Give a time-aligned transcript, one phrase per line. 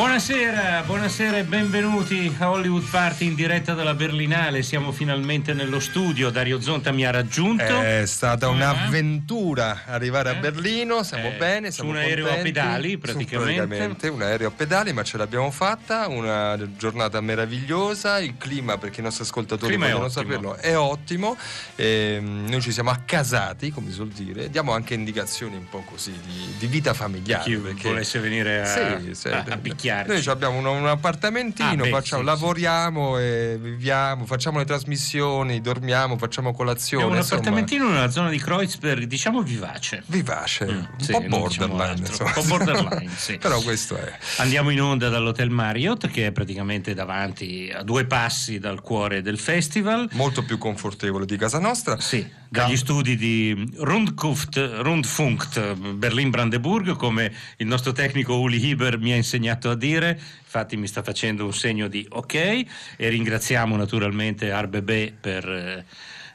[0.00, 4.62] Buonasera, buonasera e benvenuti a Hollywood Party in diretta dalla Berlinale.
[4.62, 6.28] Siamo finalmente nello studio.
[6.28, 7.62] Dario Zonta mi ha raggiunto.
[7.80, 10.38] È stata un'avventura arrivare a Eh?
[10.38, 12.52] Berlino, siamo Eh, bene, su siamo un aereo a contenti.
[12.52, 13.54] pedali, Su- praticamente.
[13.64, 18.92] praticamente, un aereo a pedali, ma ce l'abbiamo fatta, una giornata meravigliosa, il clima per
[18.94, 21.38] i nostri ascoltatori vogliono saperlo è ottimo,
[21.76, 26.12] Ehm, noi ci siamo accasati, come si suol dire, diamo anche indicazioni un po' così
[26.12, 27.44] di, di vita familiare.
[27.44, 28.66] Chi perché- volesse venire a,
[29.00, 29.84] Sì, sì, a- a picchiarci.
[30.06, 35.60] Noi abbiamo un, un appartamentino, Ah, beh, facciamo- sì, lavoriamo e viviamo, facciamo le trasmissioni,
[35.60, 37.04] dormiamo, facciamo colazione.
[37.04, 40.02] Abbiamo un insomma, appartamentino nella zona di Kreuzberg, diciamo vivace.
[40.06, 42.32] vivace, Mm, un sì, po' diciamo borderline, insomma.
[42.34, 43.36] Un po' borderline, sì.
[43.38, 44.12] Però questo è.
[44.38, 49.38] Andiamo in onda dall'Hotel Marriott, che è praticamente davanti, a due passi dal cuore del
[49.38, 50.08] festival.
[50.12, 51.98] Molto più confortevole di casa nostra.
[52.00, 59.16] Sì, dagli studi di Rundkunft, Rundfunkt Berlin-Brandeburg, come il nostro tecnico Uli Hiber mi ha
[59.16, 60.18] insegnato a dire.
[60.42, 62.64] Infatti mi sta facendo un segno di ok e
[63.08, 65.84] ringraziamo naturalmente Arbebe per, eh,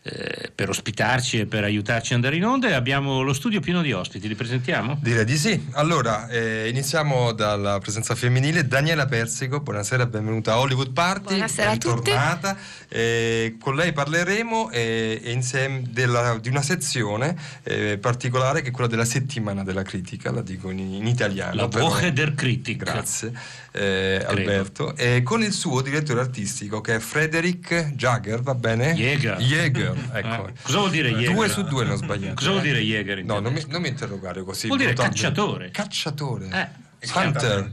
[0.03, 3.91] eh, per ospitarci e per aiutarci ad andare in onda abbiamo lo studio pieno di
[3.93, 4.97] ospiti, li presentiamo?
[4.99, 5.67] Direi di sì.
[5.73, 8.65] Allora, eh, iniziamo dalla presenza femminile.
[8.67, 11.33] Daniela Persico, buonasera, benvenuta a Hollywood Party.
[11.35, 12.09] Buonasera a tutti.
[12.11, 12.57] bentornata.
[12.87, 18.71] Eh, con lei parleremo eh, e insieme della- di una sezione eh, particolare che è
[18.71, 21.55] quella della settimana della critica, la dico in, in italiano.
[21.55, 22.83] La Woche der Kritik.
[22.83, 23.31] Grazie
[23.71, 24.23] eh.
[24.25, 24.95] Alberto.
[24.95, 28.93] E con il suo direttore artistico che è Frederick Jagger, va bene?
[28.93, 29.37] Jäger.
[29.37, 30.47] Jäger, ecco.
[30.47, 31.33] Eh, cosa vuol dire Jäger?
[31.33, 32.35] Due su due non sbagliato.
[32.35, 32.67] Cosa vuol eh.
[32.67, 34.67] dire Jäger No, non mi, non mi interrogare così.
[34.67, 35.21] Vuol dire brutalmente.
[35.21, 35.71] cacciatore.
[35.71, 36.49] Cacciatore.
[36.51, 36.89] Eh.
[37.13, 37.71] Hunter.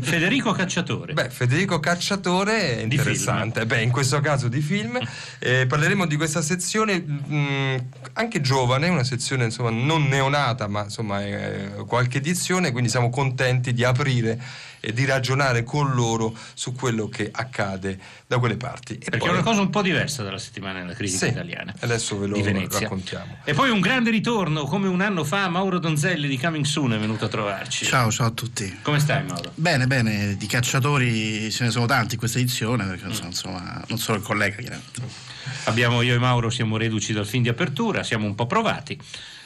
[0.00, 1.12] Federico Cacciatore.
[1.12, 3.66] Beh, Federico Cacciatore è interessante.
[3.66, 4.98] Beh, in questo caso di film.
[5.38, 11.22] Eh, parleremo di questa sezione mh, anche giovane, una sezione insomma non neonata, ma insomma
[11.22, 14.42] è qualche edizione, quindi siamo contenti di aprire
[14.84, 18.94] e di ragionare con loro su quello che accade da quelle parti.
[18.94, 21.74] E Perché poi- è una cosa un po' diversa dalla settimana della critica Sì, italiana.
[21.80, 23.38] adesso ve lo raccontiamo.
[23.44, 26.98] E poi un grande ritorno, come un anno fa, Mauro Donzelli di Coming Soon è
[26.98, 27.84] venuto a trovarci.
[27.86, 28.78] Ciao, ciao a tutti.
[28.82, 29.52] Come stai Mauro?
[29.54, 33.82] Bene, bene, di cacciatori ce ne sono tanti in questa edizione, perché non so, insomma,
[33.88, 35.00] non solo il collega chiaramente.
[35.64, 38.98] Abbiamo io e Mauro siamo reduci dal film di apertura, siamo un po' provati.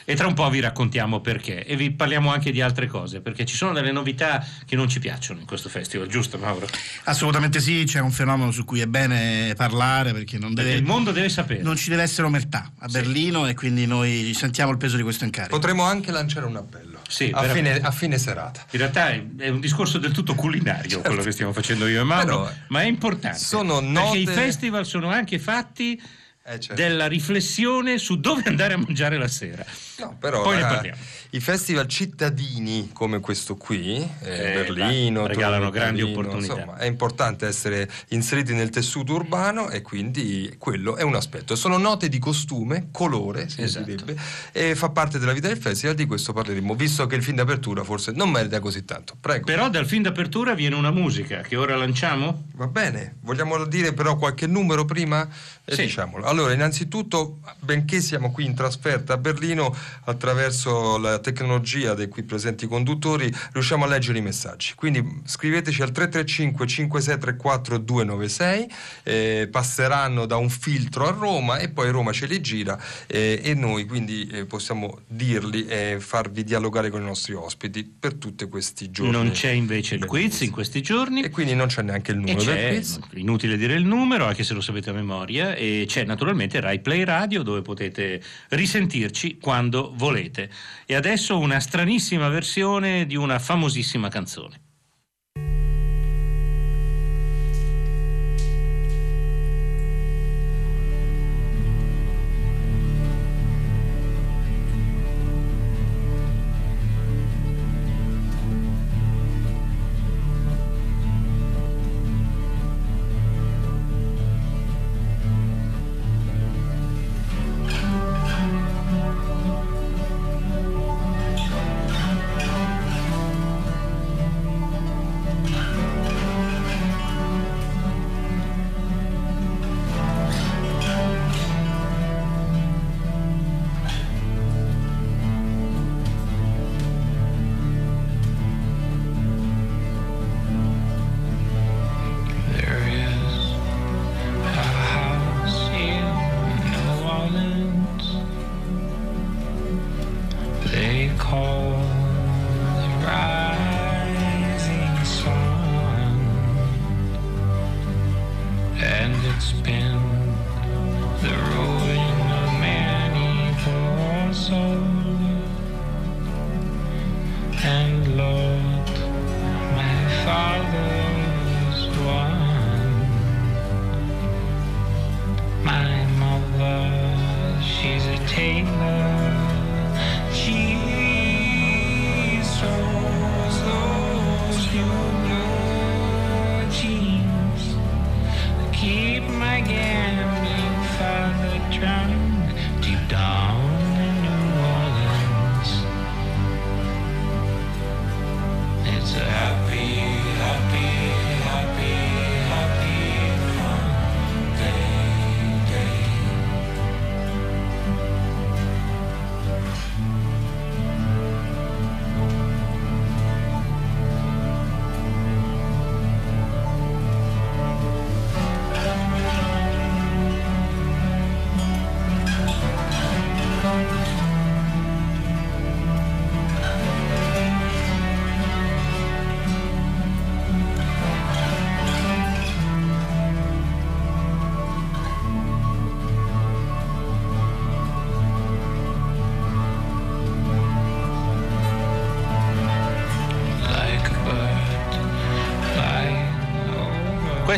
[0.09, 3.45] E tra un po' vi raccontiamo perché e vi parliamo anche di altre cose, perché
[3.45, 6.67] ci sono delle novità che non ci piacciono in questo festival, giusto Mauro?
[7.03, 10.81] Assolutamente sì, c'è un fenomeno su cui è bene parlare perché non Perché deve...
[10.81, 11.61] il mondo deve sapere.
[11.61, 15.25] Non ci deve essere omertà a Berlino e quindi noi sentiamo il peso di questo
[15.25, 15.55] incarico.
[15.55, 18.65] Potremmo anche lanciare un appello Sì, a, fine, a fine serata.
[18.71, 22.03] In realtà è è un discorso del tutto culinario quello che stiamo facendo io e
[22.03, 23.37] Mauro, Però, ma è importante.
[23.37, 26.01] sono Perché i note- festival sono anche fatti
[26.49, 26.81] Eh, certo.
[26.81, 29.63] della riflessione su dove andare a mangiare la sera.
[29.99, 30.97] No, però Poi ne eh, parliamo.
[31.31, 36.53] i festival cittadini come questo qui, eh, Eh, Berlino, dai, regalano Torino, grandi Berlino, opportunità.
[36.53, 41.55] Insomma, è importante essere inseriti nel tessuto urbano e quindi quello è un aspetto.
[41.55, 43.85] Sono note di costume, colore, si Esatto.
[43.85, 44.15] direbbe,
[44.53, 47.83] e fa parte della vita del festival, di questo parleremo, visto che il film d'apertura
[47.83, 49.15] forse non merita così tanto.
[49.19, 49.45] Prego.
[49.45, 52.45] Però dal film d'apertura viene una musica che ora lanciamo.
[52.55, 55.27] Va bene, vogliamo dire però qualche numero prima?
[55.65, 55.81] Eh, Sì.
[55.83, 56.25] Diciamolo.
[56.25, 62.67] Allora, innanzitutto, benché siamo qui in trasferta a Berlino, attraverso la tecnologia dei qui presenti
[62.67, 64.73] conduttori, riusciamo a leggere i messaggi.
[64.75, 68.71] Quindi scriveteci al 335 5634 296,
[69.03, 73.53] eh, passeranno da un filtro a Roma e poi Roma ce li gira eh, e
[73.53, 78.91] noi quindi eh, possiamo dirli e farvi dialogare con i nostri ospiti per tutti questi
[78.91, 79.11] giorni.
[79.11, 81.23] Non c'è invece il quiz in questi giorni.
[81.23, 82.99] E quindi non c'è neanche il numero del quiz.
[83.13, 86.28] inutile dire il numero, anche se lo sapete a memoria, e c'è naturalmente
[86.59, 90.49] Rai Play Radio dove potete risentirci quando volete.
[90.85, 94.68] E adesso una stranissima versione di una famosissima canzone.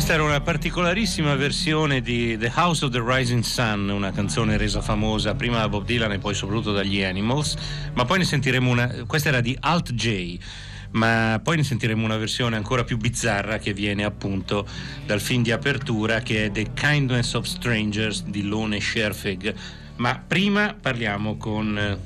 [0.02, 4.80] Questa era una particolarissima versione di The House of the Rising Sun, una canzone resa
[4.80, 7.54] famosa prima da Bob Dylan e poi soprattutto dagli Animals,
[7.94, 10.38] ma poi ne sentiremo una, questa era di Alt J,
[10.90, 14.66] ma poi ne sentiremo una versione ancora più bizzarra che viene appunto
[15.06, 19.54] dal film di apertura che è The Kindness of Strangers di Lone Scherfig.
[19.98, 21.96] Ma prima parliamo con eh,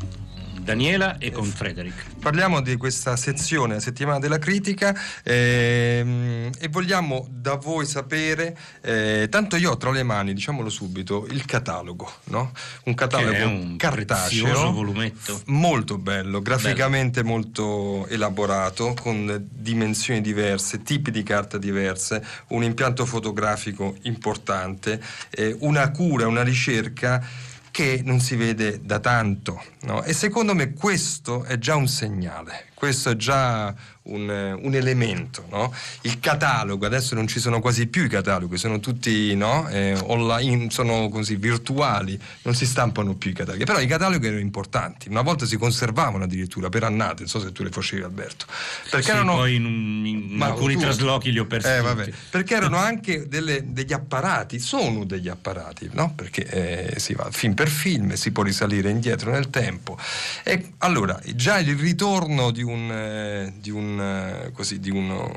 [0.66, 2.16] Daniela e con Frederick.
[2.18, 4.92] Parliamo di questa sezione, la settimana della critica,
[5.22, 11.24] ehm, e vogliamo da voi sapere, eh, tanto io ho tra le mani, diciamolo subito,
[11.30, 12.50] il catalogo, no?
[12.86, 15.40] Un catalogo un cartaceo, volumetto.
[15.46, 23.96] molto bello, graficamente molto elaborato, con dimensioni diverse, tipi di carta diverse, un impianto fotografico
[24.02, 29.62] importante, eh, una cura, una ricerca che non si vede da tanto.
[29.82, 30.02] no?
[30.02, 33.74] E secondo me questo è già un segnale, questo è già
[34.06, 35.44] un, un elemento.
[35.50, 35.72] no?
[36.02, 39.68] Il catalogo, adesso non ci sono quasi più i cataloghi, sono tutti no?
[39.68, 43.64] eh, online, sono così virtuali, non si stampano più i cataloghi.
[43.64, 47.52] Però i cataloghi erano importanti, una volta si conservavano addirittura per annate, non so se
[47.52, 48.46] tu le facevi Alberto.
[48.90, 49.34] Perché Sì, erano...
[49.36, 51.68] poi in, un- in Ma alcuni tu- traslochi li ho persi.
[51.68, 52.10] Eh, vabbè.
[52.30, 56.12] Perché erano anche delle- degli apparati, sono degli apparati, no?
[56.14, 59.98] Perché eh, si va film per film, si può risalire indietro nel tempo.
[60.44, 65.30] E allora, già il ritorno di un, eh, di un, eh, così, di uno-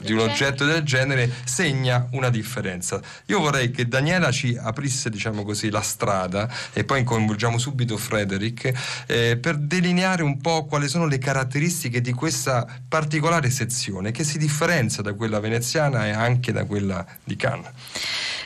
[0.00, 3.00] di un oggetto del genere segna una differenza.
[3.26, 8.72] Io vorrei che Daniela ci aprisse, diciamo così, la strada e poi coinvolgiamo subito Frederick
[9.06, 14.38] eh, per delineare un po' quali sono le caratteristiche di questa particolare sezione che si
[14.38, 17.70] differenzia da quella veneziana e anche da quella di Cannes.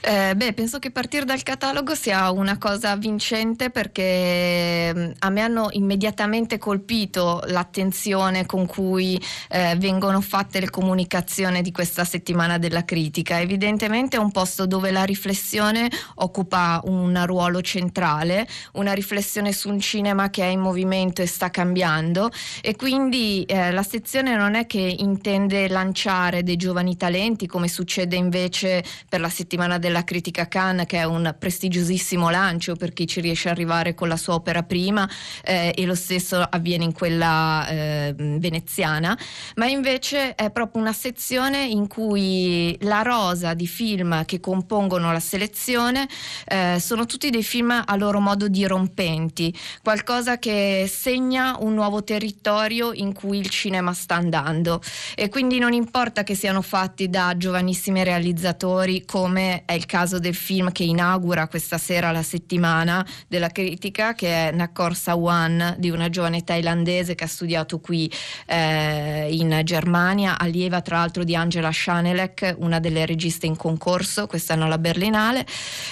[0.00, 5.40] Eh, beh, penso che partire dal catalogo sia una cosa vincente perché mh, a me
[5.40, 12.84] hanno immediatamente colpito l'attenzione con cui eh, vengono fatte le comunicazioni di questa settimana della
[12.84, 13.40] critica.
[13.40, 19.80] Evidentemente è un posto dove la riflessione occupa un ruolo centrale, una riflessione su un
[19.80, 22.30] cinema che è in movimento e sta cambiando
[22.62, 28.14] e quindi eh, la sezione non è che intende lanciare dei giovani talenti come succede
[28.16, 33.20] invece per la settimana della critica Cannes che è un prestigiosissimo lancio per chi ci
[33.20, 35.08] riesce ad arrivare con la sua opera prima
[35.42, 39.18] eh, e lo stesso avviene in quella eh, veneziana.
[39.56, 45.20] Ma invece è proprio una sezione in cui la rosa di film che compongono la
[45.20, 46.08] selezione
[46.46, 52.92] eh, sono tutti dei film a loro modo dirompenti, qualcosa che segna un nuovo territorio
[52.92, 54.80] in cui il cinema sta andando.
[55.14, 60.34] E quindi non importa che siano fatti da giovanissimi realizzatori come è il caso del
[60.34, 66.10] film che inaugura questa sera la settimana della critica che è Nakor Sawan di una
[66.10, 68.10] giovane thailandese che ha studiato qui
[68.46, 74.64] eh, in Germania, allieva tra l'altro di Angela Schanelek, una delle registe in concorso quest'anno
[74.64, 75.46] alla Berlinale,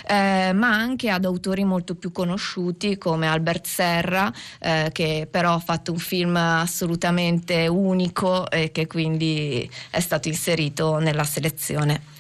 [0.06, 5.60] eh, ma anche ad autori molto più conosciuti come Albert Serra, eh, che però ha
[5.60, 12.15] fatto un film assolutamente unico e che quindi è stato inserito nella selezione.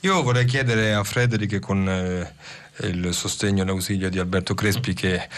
[0.00, 2.32] Io vorrei chiedere a Frederick con eh,
[2.86, 5.28] il sostegno e l'ausilio di Alberto Crespi che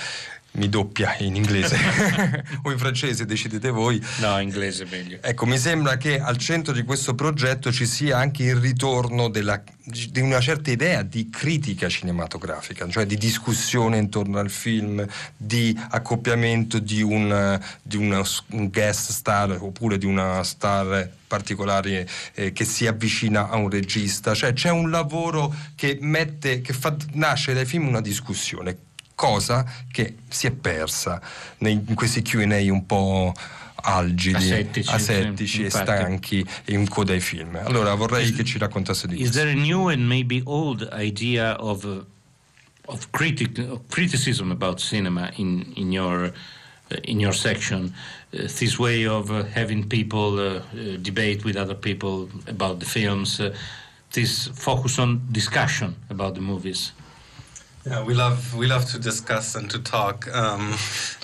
[0.58, 1.76] mi doppia in inglese
[2.62, 4.04] o in francese, decidete voi.
[4.20, 5.18] No, inglese meglio.
[5.22, 9.62] Ecco, mi sembra che al centro di questo progetto ci sia anche il ritorno della-
[9.84, 16.78] di una certa idea di critica cinematografica, cioè di discussione intorno al film, di accoppiamento
[16.78, 22.86] di un, di una un guest star oppure di una star particolare eh, che si
[22.86, 27.86] avvicina a un regista, cioè c'è un lavoro che mette, che fa nascere dai film
[27.86, 28.76] una discussione,
[29.18, 31.20] cosa che si è persa
[31.58, 33.34] nei- in questi Q&A un po'
[33.82, 37.56] algidi, Asettici, asettici e stanchi in coda ai film.
[37.56, 39.38] Allora vorrei che ci raccontasse di Is questo.
[39.38, 42.04] there a new and maybe old idea of uh,
[42.87, 46.26] of critic of criticism about cinema in in your
[46.90, 47.92] uh, in your section,
[48.32, 52.87] uh, this way of uh, having people uh, uh, debate with other people about the
[52.87, 53.52] films, uh,
[54.12, 56.92] this focus on discussion about the movies.
[57.87, 60.75] Yeah, we love we love to discuss and to talk, um,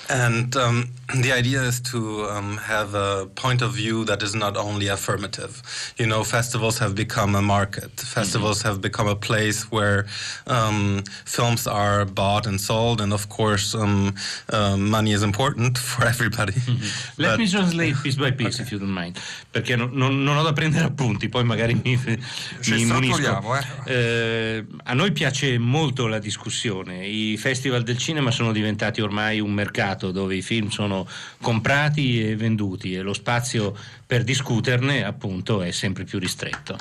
[0.08, 0.88] and um,
[1.22, 5.62] the idea is to um, have a point of view that is not only affirmative.
[5.96, 7.90] You know, festivals have become a market.
[8.00, 10.06] Festivals have become a place where
[10.46, 14.14] um, films are bought and sold, and of course, um,
[14.52, 16.54] uh, money is important for everybody.
[17.16, 19.18] Let But- me translate piece by piece, if you don't mind,
[19.52, 23.22] perché non, non- ho da prendere appunti, poi magari mi, mi munisco.
[23.22, 27.06] strutturiamo, Eh, a noi piace molto la discussione.
[27.06, 31.06] I festival del cinema sono diventati ormai un mercato dove i film sono
[31.40, 36.76] comprati e venduti e lo spazio per discuterne, appunto, è sempre più ristretto.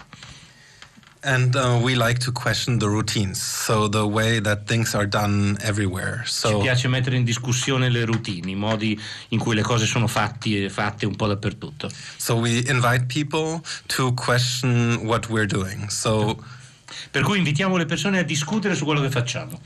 [1.26, 5.58] And uh, we like to question the routines, so the way that things are done
[5.62, 6.24] everywhere.
[6.26, 10.08] Ci So piace mettere in discussione le routine, i modi in cui le cose sono
[10.08, 11.90] fatti, fatte un po' dappertutto.
[12.18, 13.62] So we invite people
[13.96, 15.88] to question what we're doing.
[15.90, 16.44] So
[17.12, 19.60] Per cui invitiamo le persone a discutere su quello che facciamo.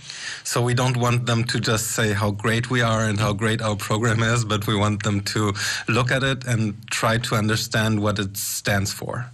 [0.44, 3.62] so we don't want them to just say how great we are and how great
[3.62, 5.53] our program is, but we want them to
[5.88, 9.29] look at it and try to understand what it stands for.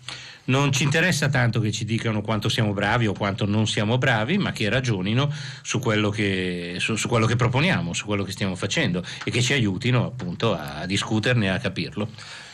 [0.46, 4.38] Non ci interessa tanto che ci dicano quanto siamo bravi o quanto non siamo bravi,
[4.38, 8.56] ma che ragionino su quello che, su- su quello che proponiamo, su quello che stiamo
[8.56, 12.10] facendo e che ci aiutino appunto a discuterne e a capirlo.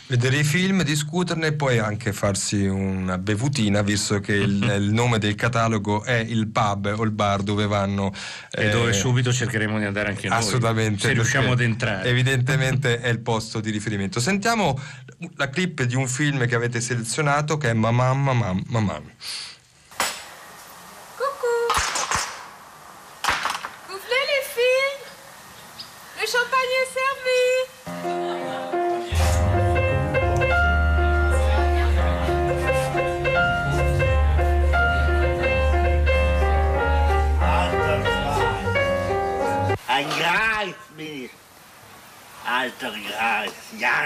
[0.09, 5.19] Vedere i film, discuterne e poi anche farsi una bevutina, visto che il, il nome
[5.19, 8.11] del catalogo è il pub o il bar dove vanno.
[8.49, 10.39] E eh, dove subito cercheremo di andare anche noi.
[10.39, 11.05] Assolutamente.
[11.05, 12.09] Se riusciamo ad entrare.
[12.09, 14.19] Evidentemente è il posto di riferimento.
[14.19, 14.79] Sentiamo
[15.35, 18.99] la clip di un film che avete selezionato che è Mamma Mamma Mamma.
[40.99, 41.31] Greif.
[43.79, 44.03] Ja.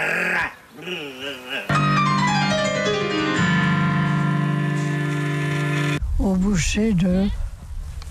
[6.20, 7.28] au boucher de,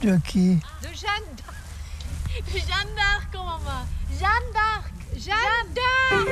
[0.02, 0.60] de qui?
[0.82, 1.64] De Jeanne d'Arc
[2.52, 3.86] Jeanne d'Arc, maman
[4.20, 6.28] Jeanne d'Arc Jeanne d'Arc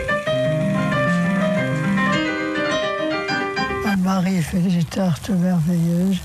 [3.86, 6.20] Anne-Marie fait des tartes merveilleuses.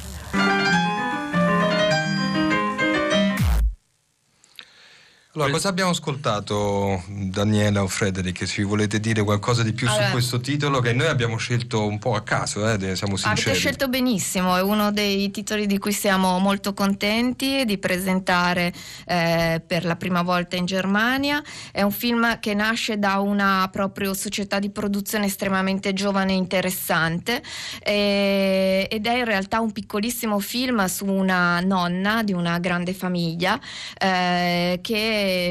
[5.37, 8.47] Allora, cosa abbiamo ascoltato, Daniela o Frederick?
[8.47, 11.87] Se vi volete dire qualcosa di più Allora- su questo titolo che noi abbiamo scelto
[11.87, 13.55] un po' a caso, eh, siamo Avete sinceri.
[13.55, 18.73] scelto benissimo, è uno dei titoli di cui siamo molto contenti di presentare
[19.05, 21.43] eh, per la prima volta in Germania.
[21.71, 27.43] È un film che nasce da una proprio società di produzione estremamente giovane e interessante
[27.83, 33.61] eh, ed è in realtà un piccolissimo film su una nonna di una grande famiglia
[33.99, 34.79] eh,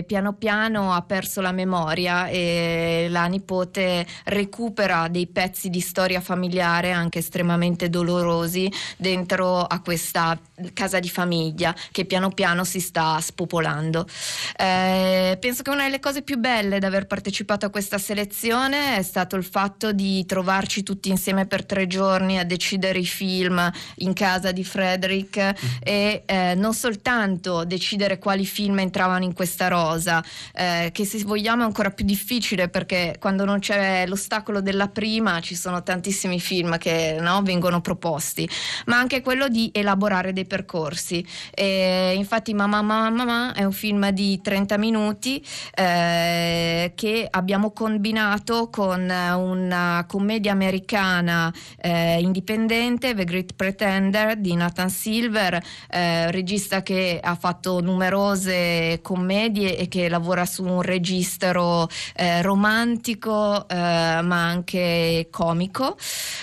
[0.06, 6.92] piano piano ha perso la memoria e la nipote recupera dei pezzi di storia familiare
[6.92, 10.38] anche estremamente dolorosi dentro a questa
[10.74, 14.08] casa di famiglia che piano piano si sta spopolando.
[14.56, 19.02] Eh, penso che una delle cose più belle di aver partecipato a questa selezione è
[19.02, 24.14] stato il fatto di trovarci tutti insieme per tre giorni a decidere i film in
[24.14, 30.90] casa di Frederick e eh, non soltanto decidere quali film entravano in questa rosa, eh,
[30.92, 35.56] che se vogliamo è ancora più difficile perché quando non c'è l'ostacolo della prima ci
[35.56, 38.48] sono tantissimi film che no, vengono proposti,
[38.86, 41.26] ma anche quello di elaborare dei percorsi.
[41.52, 45.44] E infatti Mamma Mamma Mamma è un film di 30 minuti
[45.74, 54.90] eh, che abbiamo combinato con una commedia americana eh, indipendente, The Great Pretender di Nathan
[54.90, 62.42] Silver, eh, regista che ha fatto numerose commedie e che lavora su un registro eh,
[62.42, 65.98] romantico eh, ma anche comico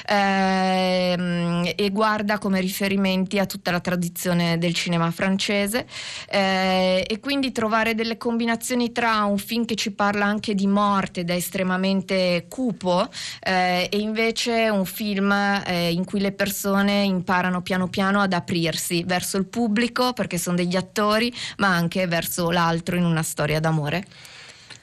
[0.06, 5.86] ehm, e guarda come riferimenti a tutta la tradizione del cinema francese
[6.28, 11.20] eh, e quindi trovare delle combinazioni tra un film che ci parla anche di morte
[11.20, 13.08] ed è estremamente cupo
[13.40, 19.04] eh, e invece un film eh, in cui le persone imparano piano piano ad aprirsi
[19.04, 24.04] verso il pubblico perché sono degli attori ma anche verso l'altro in una storia d'amore.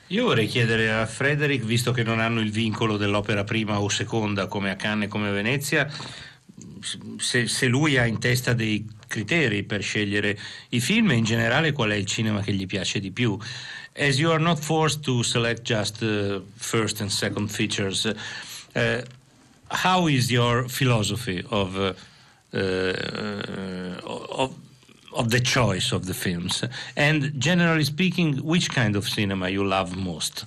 [0.08, 4.48] Io vorrei chiedere a Frederick, visto che non hanno il vincolo dell'opera prima o seconda
[4.48, 5.88] come a Cannes e come a Venezia,
[7.18, 10.38] se, se lui ha in testa dei criteri per scegliere
[10.70, 13.38] i film e in generale qual è il cinema che gli piace di più.
[13.96, 19.02] As you are not forced to select just uh, first and second features, uh,
[19.68, 24.54] how is your philosophy of, uh, uh, of
[25.14, 26.64] of the choice of the films?
[26.96, 30.46] And generally speaking, which kind of cinema you love most?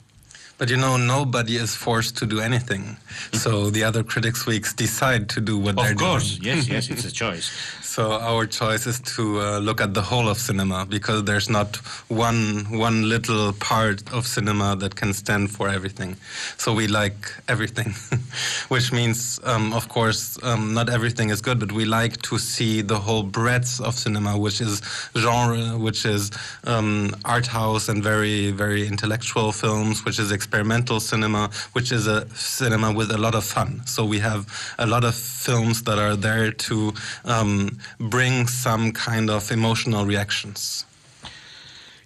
[0.59, 2.97] But you know, nobody is forced to do anything.
[3.33, 5.95] So the other critics weeks decide to do what Of they're doing.
[5.95, 7.50] Of course, yes, yes, it's a choice.
[7.93, 11.77] So our choice is to uh, look at the whole of cinema because there's not
[12.09, 16.17] one one little part of cinema that can stand for everything.
[16.57, 17.93] So we like everything,
[18.69, 22.81] which means, um, of course, um, not everything is good, but we like to see
[22.81, 24.81] the whole breadth of cinema, which is
[25.15, 26.31] genre, which is
[26.65, 32.27] um, art house and very very intellectual films, which is experimental cinema, which is a
[32.35, 33.83] cinema with a lot of fun.
[33.85, 34.47] So we have
[34.79, 36.95] a lot of films that are there to
[37.26, 40.86] um, bring some kind of emotional reactions.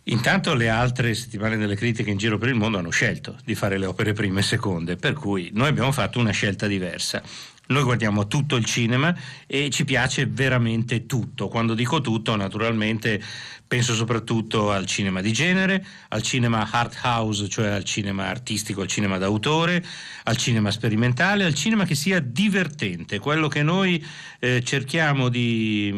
[0.09, 3.77] Intanto le altre settimane delle critiche in giro per il mondo hanno scelto di fare
[3.77, 7.23] le opere prime e seconde, per cui noi abbiamo fatto una scelta diversa.
[7.69, 9.15] Noi guardiamo tutto il cinema
[9.47, 11.49] e ci piace veramente tutto.
[11.49, 13.21] Quando dico tutto, naturalmente
[13.67, 18.87] penso soprattutto al cinema di genere, al cinema art house, cioè al cinema artistico, al
[18.87, 19.85] cinema d'autore,
[20.25, 23.19] al cinema sperimentale, al cinema che sia divertente.
[23.19, 24.05] Quello che noi
[24.39, 25.93] eh, cerchiamo di,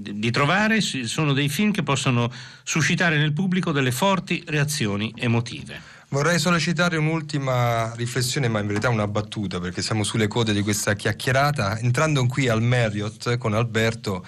[0.00, 2.32] di, di trovare sono dei film che possono
[2.64, 5.97] suscitare nel pubblico delle forti reazioni emotive.
[6.10, 10.94] Vorrei sollecitare un'ultima riflessione, ma in verità una battuta, perché siamo sulle code di questa
[10.94, 11.78] chiacchierata.
[11.80, 14.24] Entrando qui al Marriott con Alberto,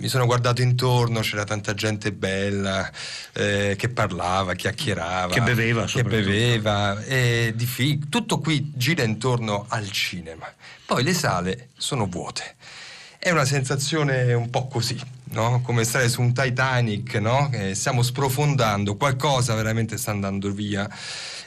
[0.00, 2.90] mi sono guardato intorno, c'era tanta gente bella
[3.32, 9.64] eh, che parlava, chiacchierava, Che beveva, che beveva, e di fi- tutto qui gira intorno
[9.68, 10.46] al cinema.
[10.84, 12.56] Poi le sale sono vuote.
[13.18, 15.60] È una sensazione un po' così, no?
[15.62, 17.48] Come stare su un Titanic, no?
[17.50, 20.88] Che stiamo sprofondando, qualcosa veramente sta andando via.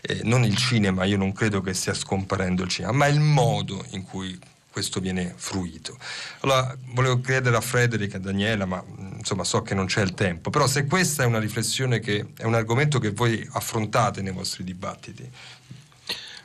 [0.02, 3.86] Eh, non il cinema, io non credo che stia scomparendo il cinema, ma il modo
[3.92, 4.40] in cui
[4.72, 5.98] questo viene fruito.
[6.40, 10.02] Allora, volevo chiedere a Frederick e a Daniela, ma mh, insomma so che non c'è
[10.02, 14.22] il tempo, però se questa è una riflessione che è un argomento che voi affrontate
[14.22, 15.30] nei vostri dibattiti,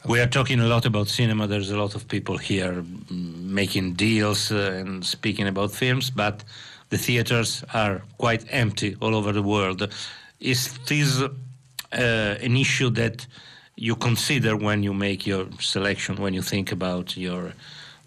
[0.06, 1.48] We are talking a lot about cinema.
[1.48, 6.44] There's a lot of people here mm, making deals uh, and speaking about films, but
[6.90, 9.92] the theaters are quite empty all over the world.
[10.40, 11.28] Is this uh,
[11.92, 13.26] an issue that
[13.76, 17.52] you consider when you make your selection, when you think about your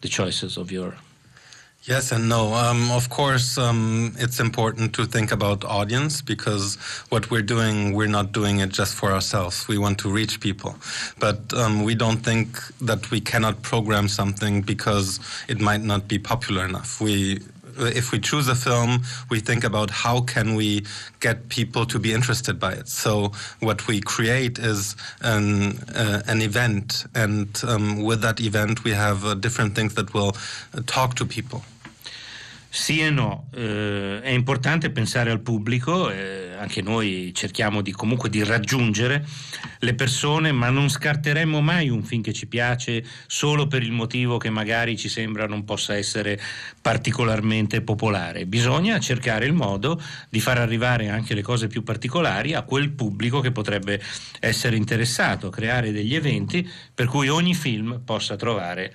[0.02, 0.96] the choices of your
[1.84, 2.54] Yes and no.
[2.54, 6.76] Um, of course, um, it's important to think about audience because
[7.08, 9.68] what we're doing, we're not doing it just for ourselves.
[9.68, 10.76] We want to reach people,
[11.20, 16.20] but um, we don't think that we cannot program something because it might not be
[16.20, 17.00] popular enough.
[17.00, 17.40] We
[17.80, 20.86] if we choose a film, we think about how can we
[21.20, 22.88] get people to be interested by it.
[22.88, 28.92] So what we create is an uh, an event, and um, with that event, we
[28.92, 30.36] have uh, different things that will
[30.74, 31.64] uh, talk to people.
[32.72, 38.30] Sì e no, Eh, è importante pensare al pubblico, eh, anche noi cerchiamo di, comunque
[38.30, 39.26] di raggiungere
[39.80, 44.38] le persone, ma non scarteremmo mai un film che ci piace solo per il motivo
[44.38, 46.40] che magari ci sembra non possa essere
[46.80, 48.46] particolarmente popolare.
[48.46, 53.40] Bisogna cercare il modo di far arrivare anche le cose più particolari a quel pubblico
[53.40, 54.00] che potrebbe
[54.40, 58.94] essere interessato, creare degli eventi per cui ogni film possa trovare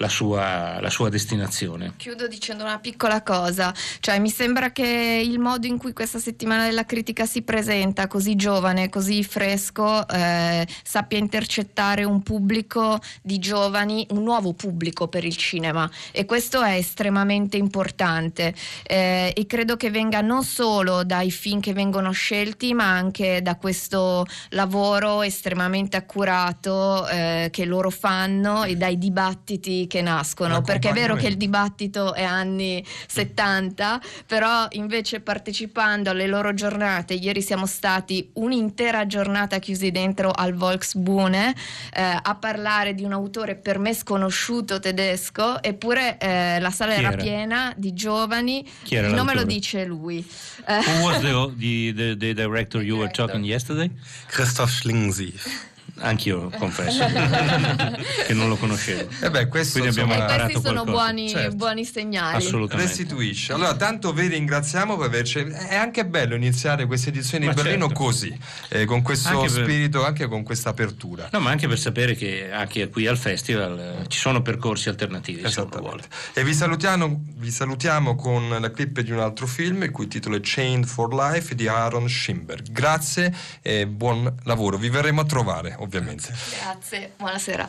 [0.00, 1.92] la sua, la sua destinazione.
[1.96, 6.64] Chiudo dicendo una piccola cosa, cioè mi sembra che il modo in cui questa settimana
[6.64, 14.06] della critica si presenta, così giovane, così fresco, eh, sappia intercettare un pubblico di giovani,
[14.10, 19.90] un nuovo pubblico per il cinema e questo è estremamente importante eh, e credo che
[19.90, 27.06] venga non solo dai film che vengono scelti ma anche da questo lavoro estremamente accurato
[27.06, 31.36] eh, che loro fanno e dai dibattiti che nascono, Un perché è vero che il
[31.36, 39.58] dibattito è anni 70, però invece partecipando alle loro giornate, ieri siamo stati un'intera giornata
[39.58, 41.54] chiusi dentro al Volksbühne
[41.92, 47.08] eh, a parlare di un autore per me sconosciuto tedesco, eppure eh, la sala era
[47.08, 47.22] era?
[47.22, 49.54] piena di giovani, Chi era il nome lo l'autore?
[49.54, 50.24] dice lui.
[50.66, 53.90] Who was the, the, the, the director you were talking yesterday?
[54.28, 55.68] Christoph Schlingensief.
[56.00, 57.04] Anch'io confesso
[58.26, 59.08] che non lo conoscevo.
[59.20, 60.90] E beh, questo Quindi abbiamo insomma- E questi sono qualcosa.
[60.90, 61.56] buoni, Certo.
[61.56, 62.36] buoni segnali.
[62.36, 62.88] Assolutamente.
[62.88, 63.52] Restituisce.
[63.52, 65.38] Allora, tanto vi ringraziamo per averci.
[65.40, 68.02] È anche bello iniziare queste edizioni Ma di Berlino certo.
[68.02, 71.28] così, eh, con questo Anche per- spirito, anche con questa apertura.
[71.32, 75.42] No, ma anche per sapere che anche qui al festival eh, ci sono percorsi alternativi.
[75.78, 76.02] vuole.
[76.32, 80.36] E vi salutiamo, vi salutiamo con la clip di un altro film, il cui titolo
[80.36, 82.70] è Chained for Life di Aaron Schimberg.
[82.70, 84.76] Grazie e buon lavoro.
[84.78, 85.89] Vi verremo a trovare, ovviamente.
[85.90, 87.68] Grazie, buonasera.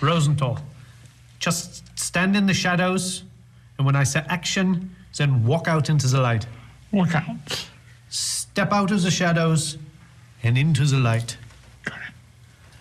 [0.00, 0.58] Rosenthal,
[1.38, 3.24] just stand in the shadows,
[3.78, 6.46] and when I say action, then walk out into the light.
[6.92, 7.68] Walk out.
[8.08, 9.78] Step out of the shadows
[10.42, 11.36] and into the light.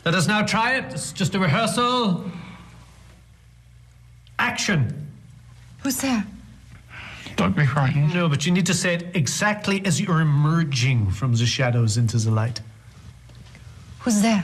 [0.06, 0.94] Let us now try it.
[0.94, 2.30] It's just a rehearsal.
[4.38, 5.08] Action.
[5.82, 6.26] Who's there?
[7.36, 8.14] Don't be frightened.
[8.14, 12.18] No, but you need to say it exactly as you're emerging from the shadows into
[12.18, 12.62] the light.
[14.04, 14.44] Who's there?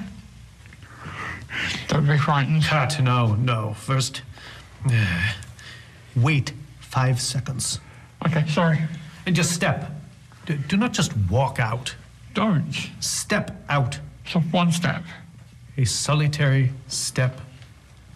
[1.90, 2.64] Don't be frightened.
[2.64, 3.02] Cut.
[3.02, 3.74] No, no.
[3.74, 4.22] First,
[4.90, 5.34] uh,
[6.16, 7.80] wait five seconds.
[8.26, 8.80] Okay, sorry.
[9.26, 9.92] And just step.
[10.46, 11.94] Do, do not just walk out.
[12.34, 12.74] Don't.
[13.02, 14.00] Step out.
[14.26, 15.04] So one step.
[15.78, 17.42] A solitary step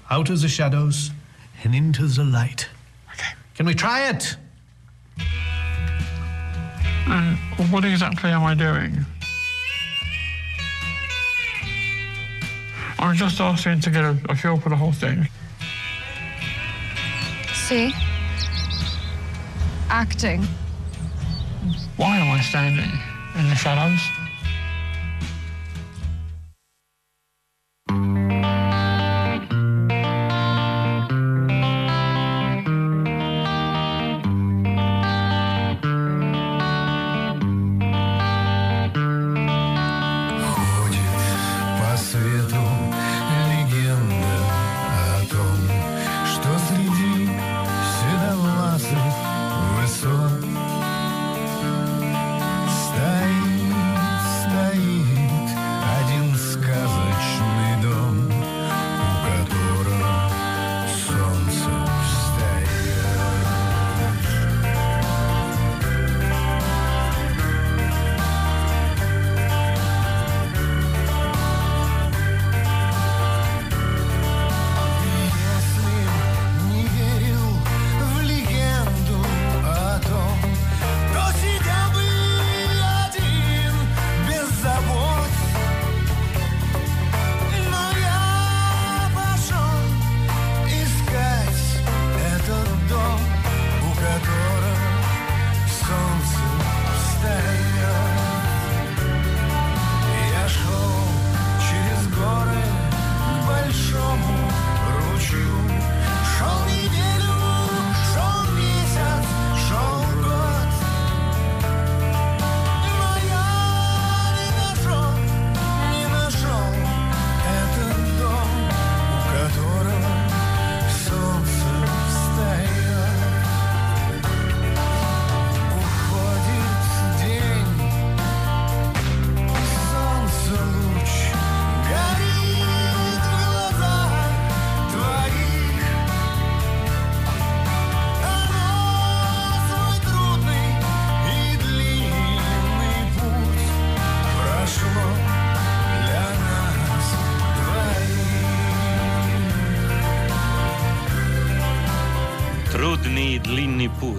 [0.10, 1.12] out of the shadows
[1.64, 2.70] and into the light.
[3.14, 3.34] Okay.
[3.56, 4.38] Can we try it?
[7.06, 7.38] And
[7.70, 9.06] what exactly am I doing?
[13.00, 15.28] I'm just asking to get a, a feel for the whole thing.
[17.54, 17.94] See?
[19.90, 20.44] Acting.
[21.98, 22.92] Why am I standing
[23.38, 24.00] in the shadows?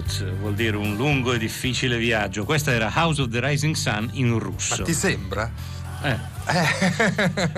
[0.05, 2.45] Dlinny Put vuol dire un lungo e difficile viaggio.
[2.45, 4.77] Questa era House of the Rising Sun in russo.
[4.77, 5.51] Ma ti sembra?
[6.03, 6.33] Eh.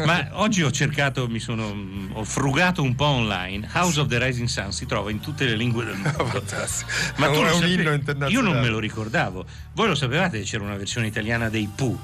[0.06, 1.76] Ma oggi ho cercato, mi sono,
[2.14, 3.68] ho frugato un po' online.
[3.74, 6.44] House of the Rising Sun si trova in tutte le lingue del mondo.
[7.18, 8.32] Ma tu lo sapevi?
[8.32, 9.46] Io non me lo ricordavo.
[9.74, 12.00] Voi lo sapevate che c'era una versione italiana dei Pooh?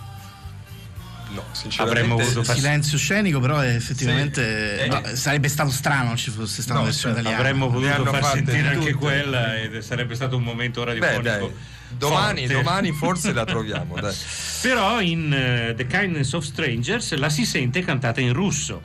[1.33, 1.43] No,
[1.77, 4.87] Avremmo voluto far silenzio scenico, però effettivamente Sì.
[4.89, 5.15] no, Eh.
[5.15, 7.29] sarebbe stato strano non ci fosse stata No, una versione certo.
[7.29, 7.49] italiana.
[7.49, 8.93] Avremmo hanno far sentire anche tutte.
[8.93, 11.21] quella ed sarebbe stato un momento radiofonico.
[11.21, 11.49] dai,
[11.97, 13.95] domani, domani forse la troviamo.
[13.99, 14.13] Dai.
[14.61, 18.81] Però in eh, The Kindness of Strangers la si sente cantata in russo.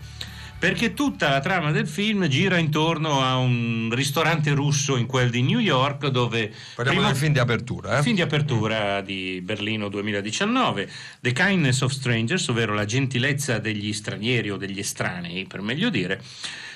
[0.58, 5.40] Perché tutta la trama del film gira intorno a un ristorante russo in quel di
[5.42, 6.52] New York dove...
[6.74, 7.98] Parliamo del film di apertura.
[7.98, 8.02] Eh?
[8.02, 10.90] Film di apertura di Berlino 2019,
[11.20, 16.20] The Kindness of Strangers, ovvero la gentilezza degli stranieri o degli estranei, per meglio dire,